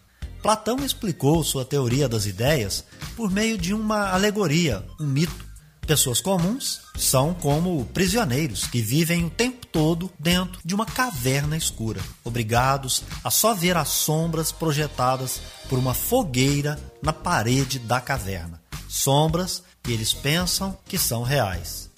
Platão 0.43 0.83
explicou 0.83 1.45
sua 1.45 1.67
teoria 1.67 2.09
das 2.09 2.25
ideias 2.25 2.83
por 3.15 3.31
meio 3.31 3.59
de 3.59 3.75
uma 3.75 4.09
alegoria, 4.09 4.87
um 4.99 5.07
mito. 5.07 5.45
Pessoas 5.87 6.23
comuns 6.23 6.81
são 6.97 7.35
como 7.35 7.85
prisioneiros 7.93 8.67
que 8.69 8.81
vivem 8.81 9.27
o 9.27 9.31
tempo 9.31 9.67
todo 9.67 10.11
dentro 10.19 10.62
de 10.65 10.75
uma 10.75 10.87
caverna 10.87 11.59
escura, 11.59 12.00
obrigados 12.25 13.03
a 13.23 13.31
só 13.31 13.53
ver 13.53 13.77
as 13.77 13.89
sombras 13.89 14.50
projetadas 14.50 15.43
por 15.69 15.79
uma 15.79 15.93
fogueira 15.93 16.81
na 17.03 17.12
parede 17.12 17.79
da 17.79 18.00
caverna 18.00 18.60
sombras 18.90 19.62
que 19.82 19.92
eles 19.92 20.12
pensam 20.12 20.76
que 20.87 20.99
são 20.99 21.23
reais. 21.23 21.88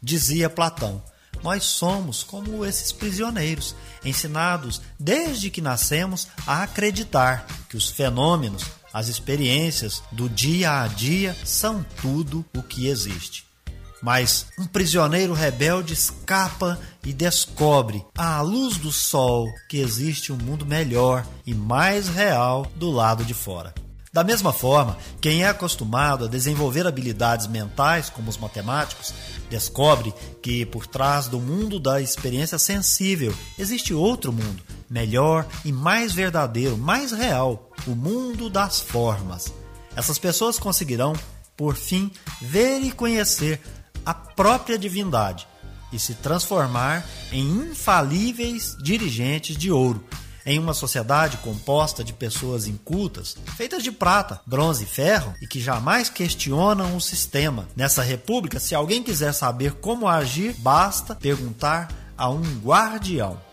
Dizia 0.00 0.48
Platão: 0.48 1.02
Nós 1.42 1.64
somos 1.64 2.22
como 2.22 2.64
esses 2.64 2.92
prisioneiros, 2.92 3.74
ensinados 4.04 4.80
desde 4.98 5.50
que 5.50 5.60
nascemos 5.60 6.28
a 6.46 6.62
acreditar 6.62 7.44
que 7.68 7.76
os 7.76 7.88
fenômenos, 7.88 8.64
as 8.92 9.08
experiências 9.08 10.02
do 10.12 10.28
dia 10.28 10.82
a 10.82 10.86
dia 10.86 11.36
são 11.44 11.84
tudo 12.00 12.44
o 12.56 12.62
que 12.62 12.86
existe. 12.86 13.44
Mas 14.00 14.46
um 14.58 14.66
prisioneiro 14.66 15.32
rebelde 15.32 15.94
escapa 15.94 16.78
e 17.02 17.12
descobre, 17.12 18.04
à 18.16 18.40
luz 18.40 18.76
do 18.76 18.92
sol, 18.92 19.48
que 19.68 19.78
existe 19.78 20.32
um 20.32 20.36
mundo 20.36 20.64
melhor 20.64 21.26
e 21.44 21.52
mais 21.52 22.08
real 22.08 22.70
do 22.76 22.90
lado 22.90 23.24
de 23.24 23.34
fora. 23.34 23.74
Da 24.16 24.24
mesma 24.24 24.50
forma, 24.50 24.96
quem 25.20 25.42
é 25.42 25.48
acostumado 25.50 26.24
a 26.24 26.28
desenvolver 26.28 26.86
habilidades 26.86 27.46
mentais, 27.46 28.08
como 28.08 28.30
os 28.30 28.38
matemáticos, 28.38 29.12
descobre 29.50 30.14
que 30.40 30.64
por 30.64 30.86
trás 30.86 31.28
do 31.28 31.38
mundo 31.38 31.78
da 31.78 32.00
experiência 32.00 32.58
sensível 32.58 33.34
existe 33.58 33.92
outro 33.92 34.32
mundo, 34.32 34.62
melhor 34.88 35.46
e 35.66 35.70
mais 35.70 36.14
verdadeiro, 36.14 36.78
mais 36.78 37.12
real, 37.12 37.70
o 37.86 37.90
mundo 37.90 38.48
das 38.48 38.80
formas. 38.80 39.52
Essas 39.94 40.18
pessoas 40.18 40.58
conseguirão, 40.58 41.12
por 41.54 41.76
fim, 41.76 42.10
ver 42.40 42.80
e 42.80 42.92
conhecer 42.92 43.60
a 44.02 44.14
própria 44.14 44.78
divindade 44.78 45.46
e 45.92 45.98
se 45.98 46.14
transformar 46.14 47.06
em 47.30 47.46
infalíveis 47.46 48.78
dirigentes 48.82 49.58
de 49.58 49.70
ouro 49.70 50.02
em 50.46 50.58
uma 50.60 50.72
sociedade 50.72 51.38
composta 51.38 52.04
de 52.04 52.12
pessoas 52.12 52.68
incultas, 52.68 53.36
feitas 53.56 53.82
de 53.82 53.90
prata, 53.90 54.40
bronze 54.46 54.84
e 54.84 54.86
ferro 54.86 55.34
e 55.42 55.46
que 55.46 55.60
jamais 55.60 56.08
questionam 56.08 56.96
o 56.96 57.00
sistema. 57.00 57.68
Nessa 57.74 58.02
república, 58.02 58.60
se 58.60 58.74
alguém 58.74 59.02
quiser 59.02 59.34
saber 59.34 59.72
como 59.72 60.06
agir, 60.06 60.54
basta 60.58 61.16
perguntar 61.16 61.88
a 62.16 62.30
um 62.30 62.42
guardião. 62.60 63.44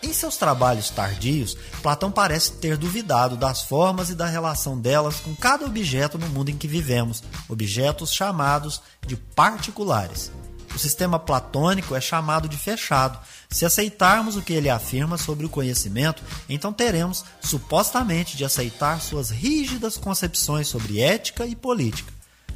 Em 0.00 0.12
seus 0.12 0.36
trabalhos 0.36 0.90
tardios, 0.90 1.56
Platão 1.82 2.10
parece 2.10 2.52
ter 2.52 2.76
duvidado 2.76 3.36
das 3.36 3.62
formas 3.62 4.10
e 4.10 4.14
da 4.14 4.26
relação 4.26 4.78
delas 4.78 5.16
com 5.16 5.34
cada 5.34 5.66
objeto 5.66 6.16
no 6.16 6.28
mundo 6.28 6.50
em 6.50 6.56
que 6.56 6.68
vivemos, 6.68 7.22
objetos 7.48 8.12
chamados 8.12 8.80
de 9.04 9.16
particulares. 9.16 10.30
O 10.78 10.80
sistema 10.80 11.18
platônico 11.18 11.96
é 11.96 12.00
chamado 12.00 12.48
de 12.48 12.56
fechado, 12.56 13.18
se 13.50 13.66
aceitarmos 13.66 14.36
o 14.36 14.42
que 14.42 14.52
ele 14.52 14.70
afirma 14.70 15.18
sobre 15.18 15.44
o 15.44 15.48
conhecimento, 15.48 16.22
então 16.48 16.72
teremos 16.72 17.24
supostamente 17.40 18.36
de 18.36 18.44
aceitar 18.44 19.00
suas 19.00 19.28
rígidas 19.28 19.96
concepções 19.96 20.68
sobre 20.68 21.00
ética 21.00 21.44
e 21.44 21.56
política. 21.56 22.12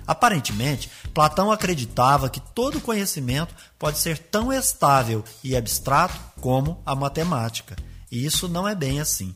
Aparentemente, 0.06 0.88
Platão 1.12 1.50
acreditava 1.50 2.30
que 2.30 2.38
todo 2.38 2.80
conhecimento 2.80 3.52
pode 3.76 3.98
ser 3.98 4.18
tão 4.18 4.52
estável 4.52 5.24
e 5.42 5.56
abstrato 5.56 6.14
como 6.40 6.80
a 6.86 6.94
matemática. 6.94 7.74
E 8.08 8.24
isso 8.24 8.46
não 8.46 8.68
é 8.68 8.74
bem 8.76 9.00
assim. 9.00 9.34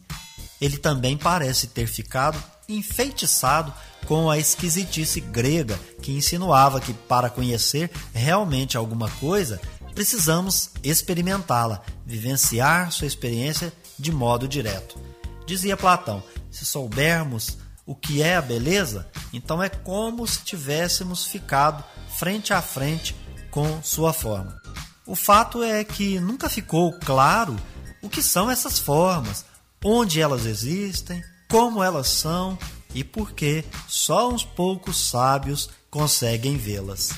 ele 0.60 0.78
também 0.78 1.18
parece 1.18 1.66
ter 1.66 1.88
ficado 1.88 2.40
enfeitiçado 2.68 3.74
com 4.06 4.30
a 4.30 4.38
esquisitice 4.38 5.20
grega 5.20 5.78
que 6.00 6.12
insinuava 6.12 6.80
que 6.80 6.92
para 6.92 7.28
conhecer 7.28 7.90
realmente 8.14 8.76
alguma 8.76 9.10
coisa 9.12 9.60
precisamos 9.94 10.70
experimentá-la, 10.82 11.82
vivenciar 12.04 12.92
sua 12.92 13.06
experiência 13.06 13.72
de 13.98 14.12
modo 14.12 14.46
direto. 14.46 14.98
Dizia 15.46 15.76
Platão: 15.76 16.22
se 16.50 16.66
soubermos 16.66 17.58
o 17.86 17.94
que 17.94 18.22
é 18.22 18.36
a 18.36 18.42
beleza, 18.42 19.08
então 19.32 19.62
é 19.62 19.68
como 19.68 20.26
se 20.26 20.42
tivéssemos 20.42 21.24
ficado 21.24 21.82
frente 22.18 22.52
a 22.52 22.60
frente 22.60 23.16
com 23.50 23.82
sua 23.82 24.12
forma. 24.12 24.60
O 25.06 25.14
fato 25.14 25.62
é 25.62 25.84
que 25.84 26.18
nunca 26.18 26.48
ficou 26.48 26.92
claro 26.98 27.56
o 28.02 28.08
que 28.08 28.22
são 28.22 28.50
essas 28.50 28.78
formas, 28.78 29.44
onde 29.84 30.20
elas 30.20 30.44
existem, 30.44 31.22
como 31.48 31.82
elas 31.82 32.08
são 32.08 32.58
e 32.96 33.04
por 33.04 33.32
que 33.32 33.62
só 33.86 34.30
uns 34.30 34.42
poucos 34.42 35.10
sábios 35.10 35.68
conseguem 35.90 36.56
vê-las. 36.56 37.10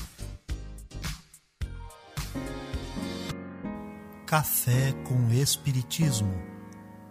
Café 4.27 4.93
com 5.07 5.33
Espiritismo. 5.33 6.35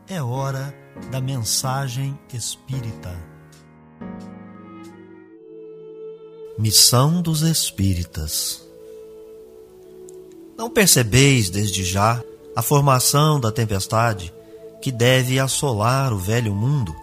É 0.06 0.22
hora 0.22 0.76
da 1.10 1.22
mensagem 1.22 2.20
espírita. 2.34 3.18
Missão 6.60 7.22
dos 7.22 7.44
Espíritas. 7.44 8.68
Não 10.58 10.70
percebeis 10.70 11.50
desde 11.50 11.86
já 11.86 12.22
a 12.54 12.62
formação 12.62 13.40
da 13.40 13.50
tempestade 13.50 14.34
que 14.82 14.92
deve 14.92 15.40
assolar 15.40 16.12
o 16.12 16.18
velho 16.18 16.54
mundo 16.54 16.94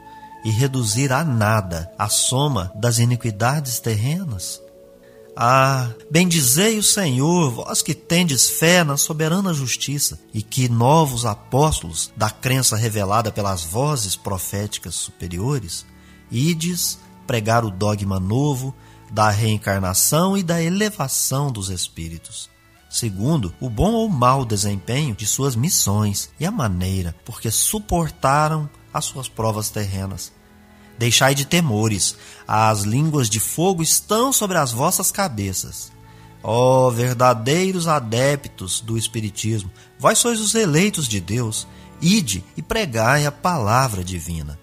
e 0.45 0.51
reduzir 0.51 1.13
a 1.13 1.25
nada 1.25 1.91
a 1.99 2.09
soma 2.09 2.71
das 2.75 2.99
iniquidades 2.99 3.81
terrenas? 3.81 4.61
Ah, 5.37 5.91
bendizei 6.11 6.79
o 6.79 6.83
Senhor, 6.83 7.51
vós 7.51 7.83
que 7.83 7.95
tendes 7.95 8.49
fé 8.49 8.85
na 8.85 8.97
soberana 8.97 9.53
justiça 9.53 10.21
e 10.33 10.43
que 10.43 10.69
novos 10.69 11.27
apóstolos 11.27 12.13
da 12.17 12.31
crença 12.31 12.77
revelada 12.77 13.33
pelas 13.33 13.65
vozes 13.65 14.15
proféticas 14.15 14.95
superiores, 14.95 15.85
ides 16.31 16.99
pregar 17.27 17.65
o 17.65 17.71
dogma 17.71 18.21
novo 18.21 18.73
da 19.11 19.31
reencarnação 19.31 20.37
e 20.37 20.43
da 20.43 20.63
elevação 20.63 21.51
dos 21.51 21.69
espíritos 21.69 22.55
segundo 22.95 23.53
o 23.61 23.69
bom 23.69 23.93
ou 23.93 24.09
mau 24.09 24.45
desempenho 24.45 25.17
de 25.17 25.27
suas 25.27 25.57
missões 25.57 26.31
e 26.39 26.47
a 26.47 26.51
maneira 26.51 27.13
porque 27.25 27.51
suportaram 27.51 28.71
as 28.93 29.07
suas 29.07 29.29
provas 29.29 29.69
terrenas. 29.69 30.33
Deixai 30.99 31.35
de 31.35 31.45
temores, 31.45 32.17
as 32.47 32.83
línguas 32.83 33.29
de 33.29 33.41
fogo 33.41 33.83
estão 33.83 34.33
sobre 34.33 34.59
as 34.59 34.73
vossas 34.73 35.11
cabeças. 35.11 35.93
Ó 36.43 36.87
oh, 36.87 36.91
verdadeiros 36.91 37.89
adeptos 37.89 38.81
do 38.81 38.99
Espiritismo, 38.99 39.71
vós 39.99 40.19
sois 40.19 40.41
os 40.41 40.55
eleitos 40.55 41.09
de 41.09 41.21
Deus, 41.21 41.67
ide 42.01 42.45
e 42.57 42.63
pregai 42.63 43.27
a 43.27 43.33
palavra 43.33 44.05
divina. 44.05 44.59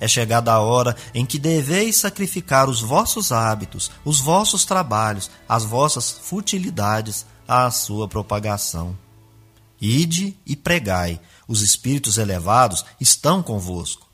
É 0.00 0.06
chegada 0.06 0.52
a 0.52 0.60
hora 0.60 0.96
em 1.12 1.26
que 1.26 1.38
deveis 1.38 1.96
sacrificar 1.96 2.68
os 2.68 2.80
vossos 2.80 3.32
hábitos, 3.32 3.90
os 4.04 4.20
vossos 4.20 4.64
trabalhos, 4.64 5.30
as 5.48 5.64
vossas 5.64 6.10
futilidades, 6.10 7.26
à 7.46 7.70
sua 7.70 8.06
propagação. 8.06 8.96
Ide 9.80 10.36
e 10.44 10.54
pregai, 10.54 11.20
os 11.46 11.62
espíritos 11.62 12.18
elevados 12.18 12.84
estão 13.00 13.42
convosco. 13.42 14.07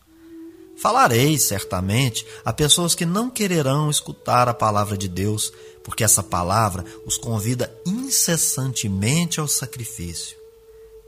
Falareis, 0.84 1.44
certamente, 1.44 2.26
a 2.44 2.52
pessoas 2.52 2.94
que 2.94 3.06
não 3.06 3.30
quererão 3.30 3.88
escutar 3.88 4.50
a 4.50 4.52
palavra 4.52 4.99
de 4.99 5.08
Deus, 5.08 5.50
porque 5.82 6.04
essa 6.04 6.23
palavra 6.23 6.84
os 7.06 7.16
convida 7.16 7.75
incessantemente 7.86 9.40
ao 9.40 9.49
sacrifício. 9.49 10.36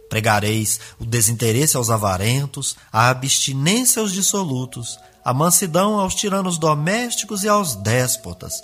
Pregareis 0.09 0.81
o 0.99 1.05
desinteresse 1.05 1.77
aos 1.77 1.91
avarentos, 1.91 2.75
a 2.91 3.11
abstinência 3.11 4.01
aos 4.01 4.15
dissolutos, 4.15 4.99
a 5.23 5.35
mansidão 5.35 6.01
aos 6.01 6.15
tiranos 6.15 6.57
domésticos 6.57 7.45
e 7.45 7.49
aos 7.49 7.77
déspotas. 7.77 8.55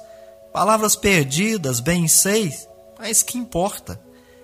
Palavras 0.50 0.96
perdidas, 0.96 1.78
bem 1.78 2.08
seis, 2.08 2.66
mas 2.98 3.22
que 3.22 3.36
importa? 3.36 4.00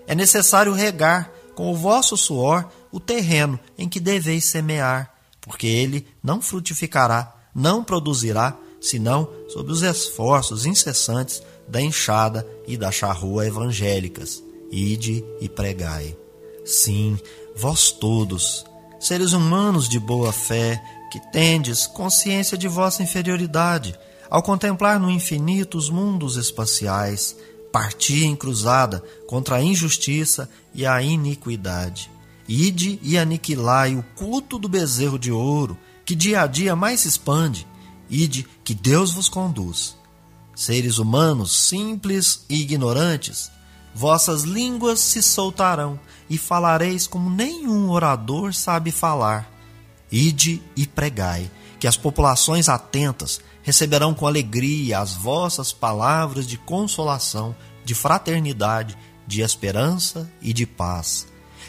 É 0.06 0.14
necessário 0.14 0.74
regar 0.74 1.32
com 1.54 1.72
o 1.72 1.76
vosso 1.76 2.14
suor 2.14 2.70
o 2.92 3.00
terreno 3.00 3.58
em 3.78 3.88
que 3.88 3.98
deveis 3.98 4.44
semear, 4.44 5.17
porque 5.48 5.66
ele 5.66 6.06
não 6.22 6.40
frutificará, 6.42 7.34
não 7.54 7.82
produzirá, 7.82 8.56
senão 8.80 9.28
sob 9.48 9.72
os 9.72 9.82
esforços 9.82 10.66
incessantes 10.66 11.42
da 11.66 11.80
enxada 11.80 12.46
e 12.66 12.76
da 12.76 12.92
charrua 12.92 13.46
evangélicas. 13.46 14.42
Ide 14.70 15.24
e 15.40 15.48
pregai. 15.48 16.14
Sim, 16.64 17.18
vós 17.56 17.90
todos, 17.90 18.64
seres 19.00 19.32
humanos 19.32 19.88
de 19.88 19.98
boa 19.98 20.32
fé, 20.32 20.80
que 21.10 21.18
tendes 21.32 21.86
consciência 21.86 22.58
de 22.58 22.68
vossa 22.68 23.02
inferioridade, 23.02 23.98
ao 24.28 24.42
contemplar 24.42 25.00
no 25.00 25.10
infinito 25.10 25.78
os 25.78 25.88
mundos 25.88 26.36
espaciais, 26.36 27.34
parti 27.72 28.24
em 28.24 28.36
cruzada 28.36 29.02
contra 29.26 29.56
a 29.56 29.62
injustiça 29.62 30.48
e 30.74 30.84
a 30.84 31.00
iniquidade. 31.00 32.10
Ide 32.48 32.98
e 33.02 33.18
aniquilai 33.18 33.94
o 33.94 34.02
culto 34.16 34.58
do 34.58 34.68
bezerro 34.68 35.18
de 35.18 35.30
ouro, 35.30 35.78
que 36.02 36.14
dia 36.14 36.40
a 36.40 36.46
dia 36.46 36.74
mais 36.74 37.00
se 37.00 37.08
expande. 37.08 37.66
Ide 38.08 38.46
que 38.64 38.74
Deus 38.74 39.12
vos 39.12 39.28
conduz. 39.28 39.94
Seres 40.54 40.96
humanos 40.98 41.54
simples 41.54 42.46
e 42.48 42.62
ignorantes, 42.62 43.50
vossas 43.94 44.42
línguas 44.42 44.98
se 44.98 45.22
soltarão 45.22 46.00
e 46.30 46.38
falareis 46.38 47.06
como 47.06 47.28
nenhum 47.28 47.90
orador 47.90 48.54
sabe 48.54 48.90
falar. 48.90 49.52
Ide 50.10 50.62
e 50.74 50.86
pregai, 50.86 51.50
que 51.78 51.86
as 51.86 51.98
populações 51.98 52.68
atentas 52.68 53.40
receberão 53.62 54.14
com 54.14 54.26
alegria 54.26 54.98
as 54.98 55.12
vossas 55.12 55.70
palavras 55.70 56.46
de 56.46 56.56
consolação, 56.56 57.54
de 57.84 57.94
fraternidade, 57.94 58.96
de 59.26 59.42
esperança 59.42 60.28
e 60.40 60.54
de 60.54 60.64
paz. 60.64 61.27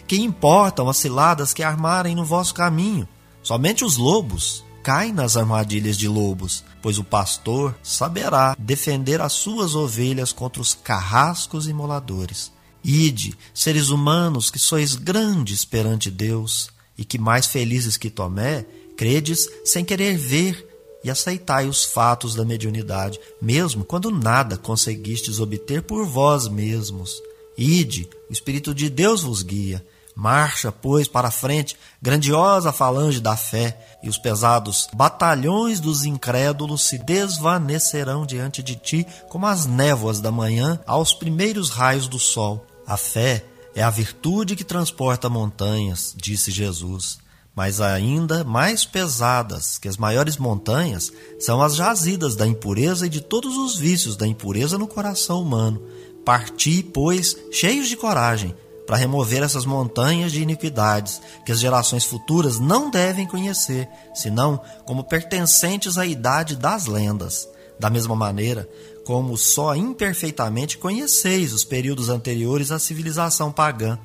Que 0.10 0.20
importam 0.20 0.90
as 0.90 0.98
ciladas 0.98 1.54
que 1.54 1.62
armarem 1.62 2.16
no 2.16 2.26
vosso 2.26 2.52
caminho? 2.52 3.08
Somente 3.44 3.86
os 3.86 3.96
lobos 3.96 4.66
caem 4.82 5.14
nas 5.14 5.38
armadilhas 5.38 5.96
de 5.96 6.08
lobos, 6.08 6.64
pois 6.82 6.98
o 6.98 7.04
pastor 7.04 7.76
saberá 7.84 8.56
defender 8.58 9.22
as 9.22 9.34
suas 9.34 9.76
ovelhas 9.76 10.34
contra 10.34 10.64
os 10.64 10.74
carrascos 10.74 11.68
e 11.68 11.74
moladores. 11.74 12.52
Ide, 12.84 13.38
seres 13.54 13.90
humanos 13.90 14.50
que 14.50 14.58
sois 14.58 14.96
grandes 14.96 15.64
perante 15.64 16.10
Deus, 16.10 16.72
e 16.98 17.06
que 17.06 17.20
mais 17.20 17.46
felizes 17.46 17.96
que 17.96 18.10
Tomé, 18.10 18.66
credes 18.98 19.48
sem 19.64 19.86
querer 19.86 20.18
ver 20.18 20.68
e 21.04 21.12
aceitai 21.12 21.68
os 21.68 21.86
fatos 21.86 22.34
da 22.34 22.44
mediunidade, 22.44 23.20
mesmo 23.40 23.86
quando 23.86 24.10
nada 24.10 24.58
conseguistes 24.58 25.40
obter 25.40 25.84
por 25.84 26.04
vós 26.04 26.48
mesmos. 26.48 27.22
Ide, 27.56 28.10
o 28.28 28.34
Espírito 28.34 28.74
de 28.74 28.90
Deus 28.90 29.22
vos 29.22 29.44
guia. 29.44 29.86
Marcha, 30.16 30.72
pois, 30.72 31.08
para 31.08 31.30
a 31.30 31.32
frente, 31.32 31.78
grandiosa 32.02 32.72
falange 32.72 33.20
da 33.20 33.38
fé, 33.38 33.80
e 34.04 34.10
os 34.10 34.18
pesados 34.18 34.88
batalhões 34.94 35.80
dos 35.80 36.06
incrédulos 36.06 36.84
se 36.84 36.98
desvanecerão 36.98 38.26
diante 38.26 38.62
de 38.62 38.76
ti 38.76 39.06
como 39.30 39.46
as 39.46 39.66
névoas 39.66 40.20
da 40.20 40.32
manhã 40.32 40.80
aos 40.86 41.14
primeiros 41.14 41.70
raios 41.70 42.08
do 42.08 42.20
sol. 42.20 42.66
A 42.86 42.98
fé 42.98 43.46
é 43.76 43.84
a 43.84 43.90
virtude 43.90 44.56
que 44.56 44.64
transporta 44.64 45.30
montanhas, 45.30 46.14
disse 46.18 46.52
Jesus 46.52 47.20
mas 47.60 47.82
ainda 47.82 48.42
mais 48.42 48.86
pesadas 48.86 49.78
que 49.78 49.90
as 49.90 49.98
maiores 49.98 50.38
montanhas 50.38 51.12
são 51.40 51.62
as 51.62 51.76
jazidas 51.76 52.34
da 52.34 52.48
impureza 52.48 53.06
e 53.06 53.10
de 53.10 53.20
todos 53.20 53.58
os 53.58 53.76
vícios 53.76 54.16
da 54.16 54.26
impureza 54.26 54.78
no 54.78 54.88
coração 54.88 55.42
humano. 55.42 55.82
Parti, 56.24 56.82
pois, 56.82 57.36
cheios 57.52 57.90
de 57.90 57.98
coragem, 57.98 58.56
para 58.90 58.98
remover 58.98 59.44
essas 59.44 59.66
montanhas 59.66 60.32
de 60.32 60.42
iniquidades 60.42 61.22
que 61.46 61.52
as 61.52 61.60
gerações 61.60 62.06
futuras 62.06 62.60
não 62.60 62.90
devem 62.90 63.28
conhecer, 63.28 63.88
senão 64.16 64.60
como 64.84 65.04
pertencentes 65.04 65.96
à 65.96 66.08
idade 66.08 66.56
das 66.56 66.88
lendas. 66.88 67.48
Da 67.80 67.88
mesma 67.88 68.16
maneira, 68.16 68.68
como 69.06 69.38
só 69.38 69.76
imperfeitamente 69.76 70.80
conheceis 70.80 71.54
os 71.54 71.64
períodos 71.64 72.10
anteriores 72.10 72.72
à 72.72 72.80
civilização 72.80 73.52
pagã, 73.52 74.00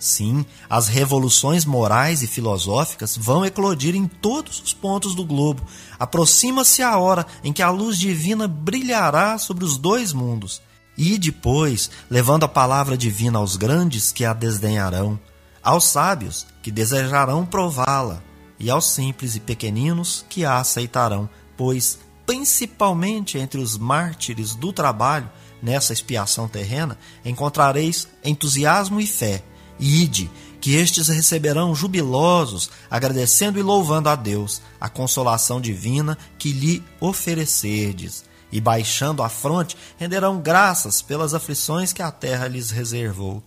Sim, 0.00 0.44
as 0.68 0.88
revoluções 0.88 1.64
morais 1.64 2.20
e 2.20 2.26
filosóficas 2.26 3.16
vão 3.16 3.44
eclodir 3.44 3.94
em 3.94 4.08
todos 4.08 4.60
os 4.60 4.74
pontos 4.74 5.14
do 5.14 5.24
globo. 5.24 5.62
Aproxima-se 5.96 6.82
a 6.82 6.98
hora 6.98 7.24
em 7.44 7.52
que 7.52 7.62
a 7.62 7.70
luz 7.70 7.96
divina 7.96 8.48
brilhará 8.48 9.38
sobre 9.38 9.64
os 9.64 9.78
dois 9.78 10.12
mundos. 10.12 10.60
E 10.96 11.18
depois, 11.18 11.90
levando 12.08 12.44
a 12.44 12.48
palavra 12.48 12.96
divina 12.96 13.38
aos 13.38 13.56
grandes 13.56 14.12
que 14.12 14.24
a 14.24 14.32
desdenharão, 14.32 15.18
aos 15.62 15.84
sábios 15.84 16.46
que 16.62 16.70
desejarão 16.70 17.44
prová-la, 17.44 18.22
e 18.58 18.70
aos 18.70 18.86
simples 18.86 19.34
e 19.34 19.40
pequeninos 19.40 20.24
que 20.28 20.44
a 20.44 20.58
aceitarão, 20.58 21.28
pois, 21.56 21.98
principalmente 22.24 23.38
entre 23.38 23.60
os 23.60 23.76
mártires 23.76 24.54
do 24.54 24.72
trabalho, 24.72 25.28
nessa 25.62 25.92
expiação 25.92 26.46
terrena, 26.46 26.98
encontrareis 27.24 28.06
entusiasmo 28.22 29.00
e 29.00 29.06
fé. 29.06 29.42
E 29.78 30.02
ide, 30.02 30.30
que 30.60 30.76
estes 30.76 31.08
receberão 31.08 31.74
jubilosos, 31.74 32.70
agradecendo 32.90 33.58
e 33.58 33.62
louvando 33.62 34.08
a 34.08 34.14
Deus 34.14 34.62
a 34.80 34.88
consolação 34.88 35.60
divina 35.60 36.16
que 36.38 36.52
lhe 36.52 36.82
oferecerdes, 37.00 38.24
e 38.54 38.60
baixando 38.60 39.22
a 39.22 39.28
fronte, 39.28 39.76
renderão 39.98 40.40
graças 40.40 41.02
pelas 41.02 41.34
aflições 41.34 41.92
que 41.92 42.00
a 42.00 42.12
terra 42.12 42.46
lhes 42.46 42.70
reservou. 42.70 43.42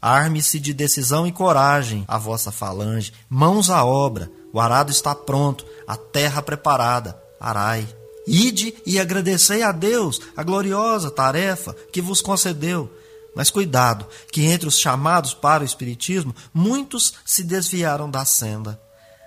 Arme-se 0.00 0.60
de 0.60 0.72
decisão 0.72 1.26
e 1.26 1.32
coragem 1.32 2.04
a 2.06 2.16
vossa 2.16 2.52
falange, 2.52 3.12
mãos 3.28 3.68
à 3.68 3.84
obra, 3.84 4.30
o 4.52 4.60
arado 4.60 4.92
está 4.92 5.14
pronto, 5.14 5.66
a 5.86 5.96
terra 5.96 6.40
preparada, 6.40 7.20
arai. 7.40 7.86
Ide 8.24 8.72
e 8.86 9.00
agradecei 9.00 9.64
a 9.64 9.72
Deus 9.72 10.20
a 10.36 10.44
gloriosa 10.44 11.10
tarefa 11.10 11.74
que 11.92 12.00
vos 12.00 12.22
concedeu 12.22 12.88
mas 13.34 13.50
cuidado, 13.50 14.06
que 14.30 14.44
entre 14.44 14.68
os 14.68 14.78
chamados 14.78 15.32
para 15.32 15.62
o 15.62 15.66
Espiritismo, 15.66 16.34
muitos 16.52 17.14
se 17.24 17.42
desviaram 17.42 18.10
da 18.10 18.24
senda. 18.24 18.78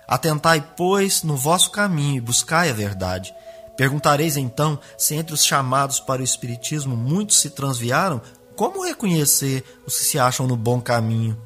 Atentai, 0.06 0.74
pois, 0.76 1.24
no 1.24 1.36
vosso 1.36 1.70
caminho 1.72 2.18
e 2.18 2.20
buscai 2.20 2.70
a 2.70 2.72
verdade. 2.72 3.34
Perguntareis 3.76 4.36
então 4.36 4.78
se 4.96 5.14
entre 5.14 5.34
os 5.34 5.44
chamados 5.44 6.00
para 6.00 6.22
o 6.22 6.24
Espiritismo 6.24 6.96
muitos 6.96 7.40
se 7.40 7.50
transviaram, 7.50 8.20
como 8.54 8.84
reconhecer 8.84 9.62
os 9.86 9.98
que 9.98 10.04
se 10.04 10.18
acham 10.18 10.46
no 10.46 10.56
bom 10.56 10.80
caminho? 10.80 11.36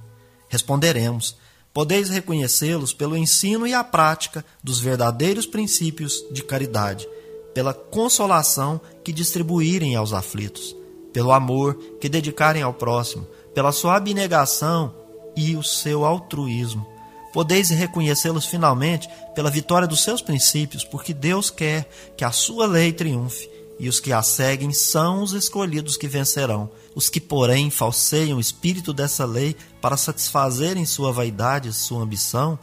Responderemos: 0.48 1.36
podeis 1.74 2.08
reconhecê-los 2.08 2.92
pelo 2.92 3.16
ensino 3.16 3.66
e 3.66 3.74
a 3.74 3.82
prática 3.82 4.44
dos 4.62 4.80
verdadeiros 4.80 5.46
princípios 5.46 6.24
de 6.30 6.42
caridade, 6.42 7.08
pela 7.52 7.74
consolação 7.74 8.80
que 9.02 9.12
distribuírem 9.12 9.96
aos 9.96 10.12
aflitos 10.12 10.80
pelo 11.12 11.32
amor 11.32 11.74
que 12.00 12.08
dedicarem 12.08 12.62
ao 12.62 12.74
próximo, 12.74 13.26
pela 13.54 13.72
sua 13.72 13.96
abnegação 13.96 14.94
e 15.36 15.56
o 15.56 15.62
seu 15.62 16.04
altruísmo. 16.04 16.86
Podeis 17.32 17.70
reconhecê-los 17.70 18.46
finalmente 18.46 19.08
pela 19.34 19.50
vitória 19.50 19.86
dos 19.86 20.02
seus 20.02 20.20
princípios, 20.20 20.84
porque 20.84 21.14
Deus 21.14 21.48
quer 21.50 21.88
que 22.16 22.24
a 22.24 22.32
sua 22.32 22.66
lei 22.66 22.92
triunfe, 22.92 23.48
e 23.78 23.88
os 23.88 23.98
que 23.98 24.12
a 24.12 24.22
seguem 24.22 24.72
são 24.72 25.22
os 25.22 25.32
escolhidos 25.32 25.96
que 25.96 26.06
vencerão. 26.06 26.70
Os 26.94 27.08
que, 27.08 27.20
porém, 27.20 27.70
falseiam 27.70 28.36
o 28.36 28.40
espírito 28.40 28.92
dessa 28.92 29.24
lei 29.24 29.56
para 29.80 29.96
satisfazerem 29.96 30.84
sua 30.84 31.12
vaidade 31.12 31.68
e 31.68 31.72
sua 31.72 32.02
ambição, 32.02 32.58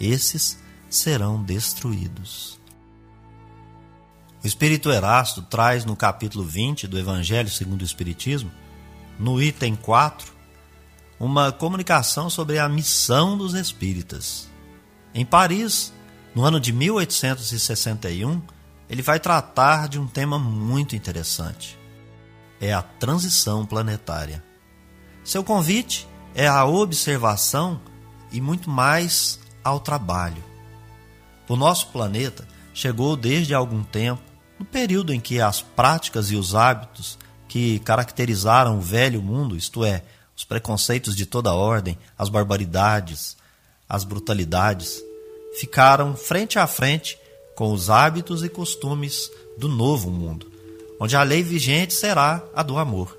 esses 0.00 0.58
serão 0.88 1.42
destruídos. 1.42 2.58
O 4.42 4.46
Espírito 4.46 4.90
Erasto 4.90 5.42
traz 5.42 5.84
no 5.84 5.94
capítulo 5.94 6.42
20 6.42 6.88
do 6.88 6.98
Evangelho 6.98 7.48
segundo 7.48 7.82
o 7.82 7.84
Espiritismo, 7.84 8.50
no 9.18 9.40
item 9.40 9.76
4, 9.76 10.32
uma 11.22 11.52
comunicação 11.52 12.28
sobre 12.28 12.58
a 12.58 12.68
missão 12.68 13.38
dos 13.38 13.54
espíritas. 13.54 14.48
Em 15.14 15.24
Paris, 15.24 15.92
no 16.34 16.42
ano 16.42 16.58
de 16.58 16.72
1861, 16.72 18.42
ele 18.90 19.02
vai 19.02 19.20
tratar 19.20 19.88
de 19.88 20.00
um 20.00 20.06
tema 20.08 20.36
muito 20.36 20.96
interessante. 20.96 21.78
É 22.60 22.72
a 22.72 22.82
transição 22.82 23.64
planetária. 23.64 24.42
Seu 25.22 25.44
convite 25.44 26.08
é 26.34 26.48
a 26.48 26.64
observação 26.64 27.80
e 28.32 28.40
muito 28.40 28.68
mais 28.68 29.38
ao 29.62 29.78
trabalho. 29.78 30.42
O 31.48 31.54
nosso 31.54 31.86
planeta 31.88 32.48
chegou 32.74 33.14
desde 33.14 33.54
algum 33.54 33.84
tempo 33.84 34.22
no 34.58 34.64
período 34.64 35.12
em 35.12 35.20
que 35.20 35.40
as 35.40 35.62
práticas 35.62 36.32
e 36.32 36.36
os 36.36 36.52
hábitos 36.52 37.16
que 37.46 37.78
caracterizaram 37.78 38.78
o 38.78 38.80
velho 38.80 39.22
mundo, 39.22 39.56
isto 39.56 39.84
é, 39.84 40.02
os 40.42 40.44
preconceitos 40.44 41.14
de 41.14 41.24
toda 41.24 41.54
ordem, 41.54 41.96
as 42.18 42.28
barbaridades, 42.28 43.36
as 43.88 44.02
brutalidades, 44.02 45.00
ficaram 45.58 46.16
frente 46.16 46.58
a 46.58 46.66
frente 46.66 47.16
com 47.54 47.72
os 47.72 47.88
hábitos 47.88 48.42
e 48.42 48.48
costumes 48.48 49.30
do 49.56 49.68
novo 49.68 50.10
mundo, 50.10 50.50
onde 51.00 51.14
a 51.14 51.22
lei 51.22 51.42
vigente 51.42 51.94
será 51.94 52.42
a 52.54 52.62
do 52.62 52.76
amor. 52.76 53.16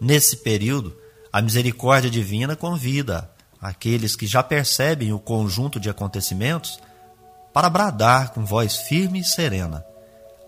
Nesse 0.00 0.36
período, 0.38 0.94
a 1.32 1.40
misericórdia 1.40 2.10
divina 2.10 2.54
convida 2.54 3.30
aqueles 3.60 4.14
que 4.14 4.26
já 4.26 4.42
percebem 4.42 5.12
o 5.12 5.18
conjunto 5.18 5.80
de 5.80 5.88
acontecimentos 5.88 6.78
para 7.54 7.70
bradar 7.70 8.32
com 8.32 8.44
voz 8.44 8.76
firme 8.76 9.20
e 9.20 9.24
serena: 9.24 9.84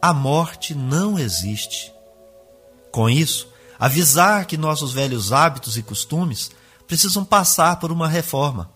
a 0.01 0.13
morte 0.13 0.75
não 0.75 1.19
existe. 1.19 1.93
Com 2.93 3.09
isso, 3.09 3.50
avisar 3.81 4.45
que 4.45 4.59
nossos 4.59 4.93
velhos 4.93 5.33
hábitos 5.33 5.79
e 5.79 5.83
costumes 5.83 6.51
precisam 6.87 7.25
passar 7.25 7.81
por 7.81 7.91
uma 7.91 8.07
reforma. 8.07 8.71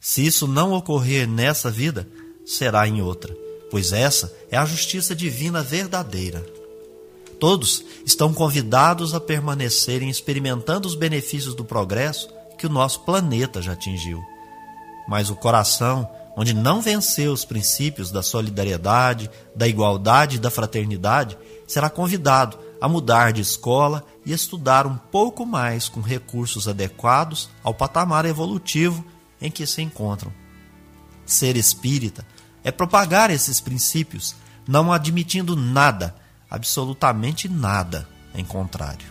Se 0.00 0.24
isso 0.24 0.48
não 0.48 0.72
ocorrer 0.72 1.28
nessa 1.28 1.70
vida, 1.70 2.08
será 2.46 2.88
em 2.88 3.02
outra, 3.02 3.36
pois 3.70 3.92
essa 3.92 4.34
é 4.50 4.56
a 4.56 4.64
justiça 4.64 5.14
divina 5.14 5.62
verdadeira. 5.62 6.44
Todos 7.38 7.84
estão 8.06 8.32
convidados 8.32 9.14
a 9.14 9.20
permanecerem 9.20 10.08
experimentando 10.08 10.88
os 10.88 10.94
benefícios 10.94 11.54
do 11.54 11.64
progresso 11.64 12.28
que 12.56 12.66
o 12.66 12.70
nosso 12.70 13.00
planeta 13.00 13.60
já 13.60 13.72
atingiu. 13.72 14.22
Mas 15.06 15.28
o 15.28 15.36
coração 15.36 16.08
onde 16.36 16.54
não 16.54 16.80
venceu 16.80 17.32
os 17.32 17.44
princípios 17.44 18.10
da 18.10 18.22
solidariedade, 18.22 19.30
da 19.54 19.68
igualdade 19.68 20.36
e 20.36 20.38
da 20.38 20.50
fraternidade, 20.50 21.36
será 21.66 21.90
convidado 21.90 22.58
a 22.82 22.88
mudar 22.88 23.32
de 23.32 23.40
escola 23.40 24.04
e 24.26 24.32
estudar 24.32 24.88
um 24.88 24.96
pouco 24.96 25.46
mais 25.46 25.88
com 25.88 26.00
recursos 26.00 26.66
adequados 26.66 27.48
ao 27.62 27.72
patamar 27.72 28.24
evolutivo 28.24 29.04
em 29.40 29.52
que 29.52 29.64
se 29.68 29.80
encontram. 29.80 30.32
Ser 31.24 31.56
espírita 31.56 32.26
é 32.64 32.72
propagar 32.72 33.30
esses 33.30 33.60
princípios, 33.60 34.34
não 34.66 34.90
admitindo 34.90 35.54
nada, 35.54 36.12
absolutamente 36.50 37.48
nada, 37.48 38.08
em 38.34 38.44
contrário. 38.44 39.06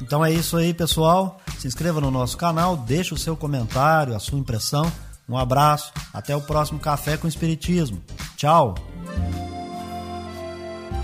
Então 0.00 0.24
é 0.24 0.32
isso 0.32 0.56
aí, 0.56 0.72
pessoal. 0.72 1.40
Se 1.58 1.66
inscreva 1.66 2.00
no 2.00 2.12
nosso 2.12 2.36
canal, 2.36 2.76
deixe 2.76 3.12
o 3.12 3.18
seu 3.18 3.36
comentário, 3.36 4.14
a 4.14 4.20
sua 4.20 4.38
impressão. 4.38 4.92
Um 5.28 5.36
abraço, 5.36 5.92
até 6.12 6.36
o 6.36 6.40
próximo 6.40 6.78
Café 6.78 7.16
com 7.16 7.26
Espiritismo. 7.26 8.00
Tchau! 8.36 8.76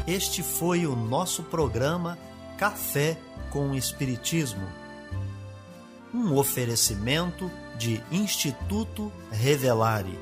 Este 0.07 0.43
foi 0.45 0.87
o 0.87 0.95
nosso 0.95 1.43
programa 1.43 2.17
Café 2.57 3.19
com 3.51 3.75
Espiritismo. 3.75 4.65
Um 6.15 6.37
oferecimento 6.37 7.51
de 7.77 8.01
Instituto 8.13 9.11
Revelare. 9.31 10.17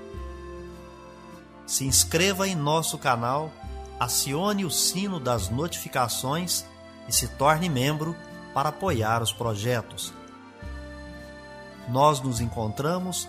Se 1.66 1.84
inscreva 1.84 2.48
em 2.48 2.54
nosso 2.54 2.96
canal, 2.96 3.52
acione 3.98 4.64
o 4.64 4.70
sino 4.70 5.20
das 5.20 5.50
notificações 5.50 6.64
e 7.06 7.12
se 7.12 7.28
torne 7.28 7.68
membro 7.68 8.16
para 8.54 8.70
apoiar 8.70 9.22
os 9.22 9.32
projetos. 9.32 10.10
Nós 11.88 12.20
nos 12.20 12.40
encontramos 12.40 13.28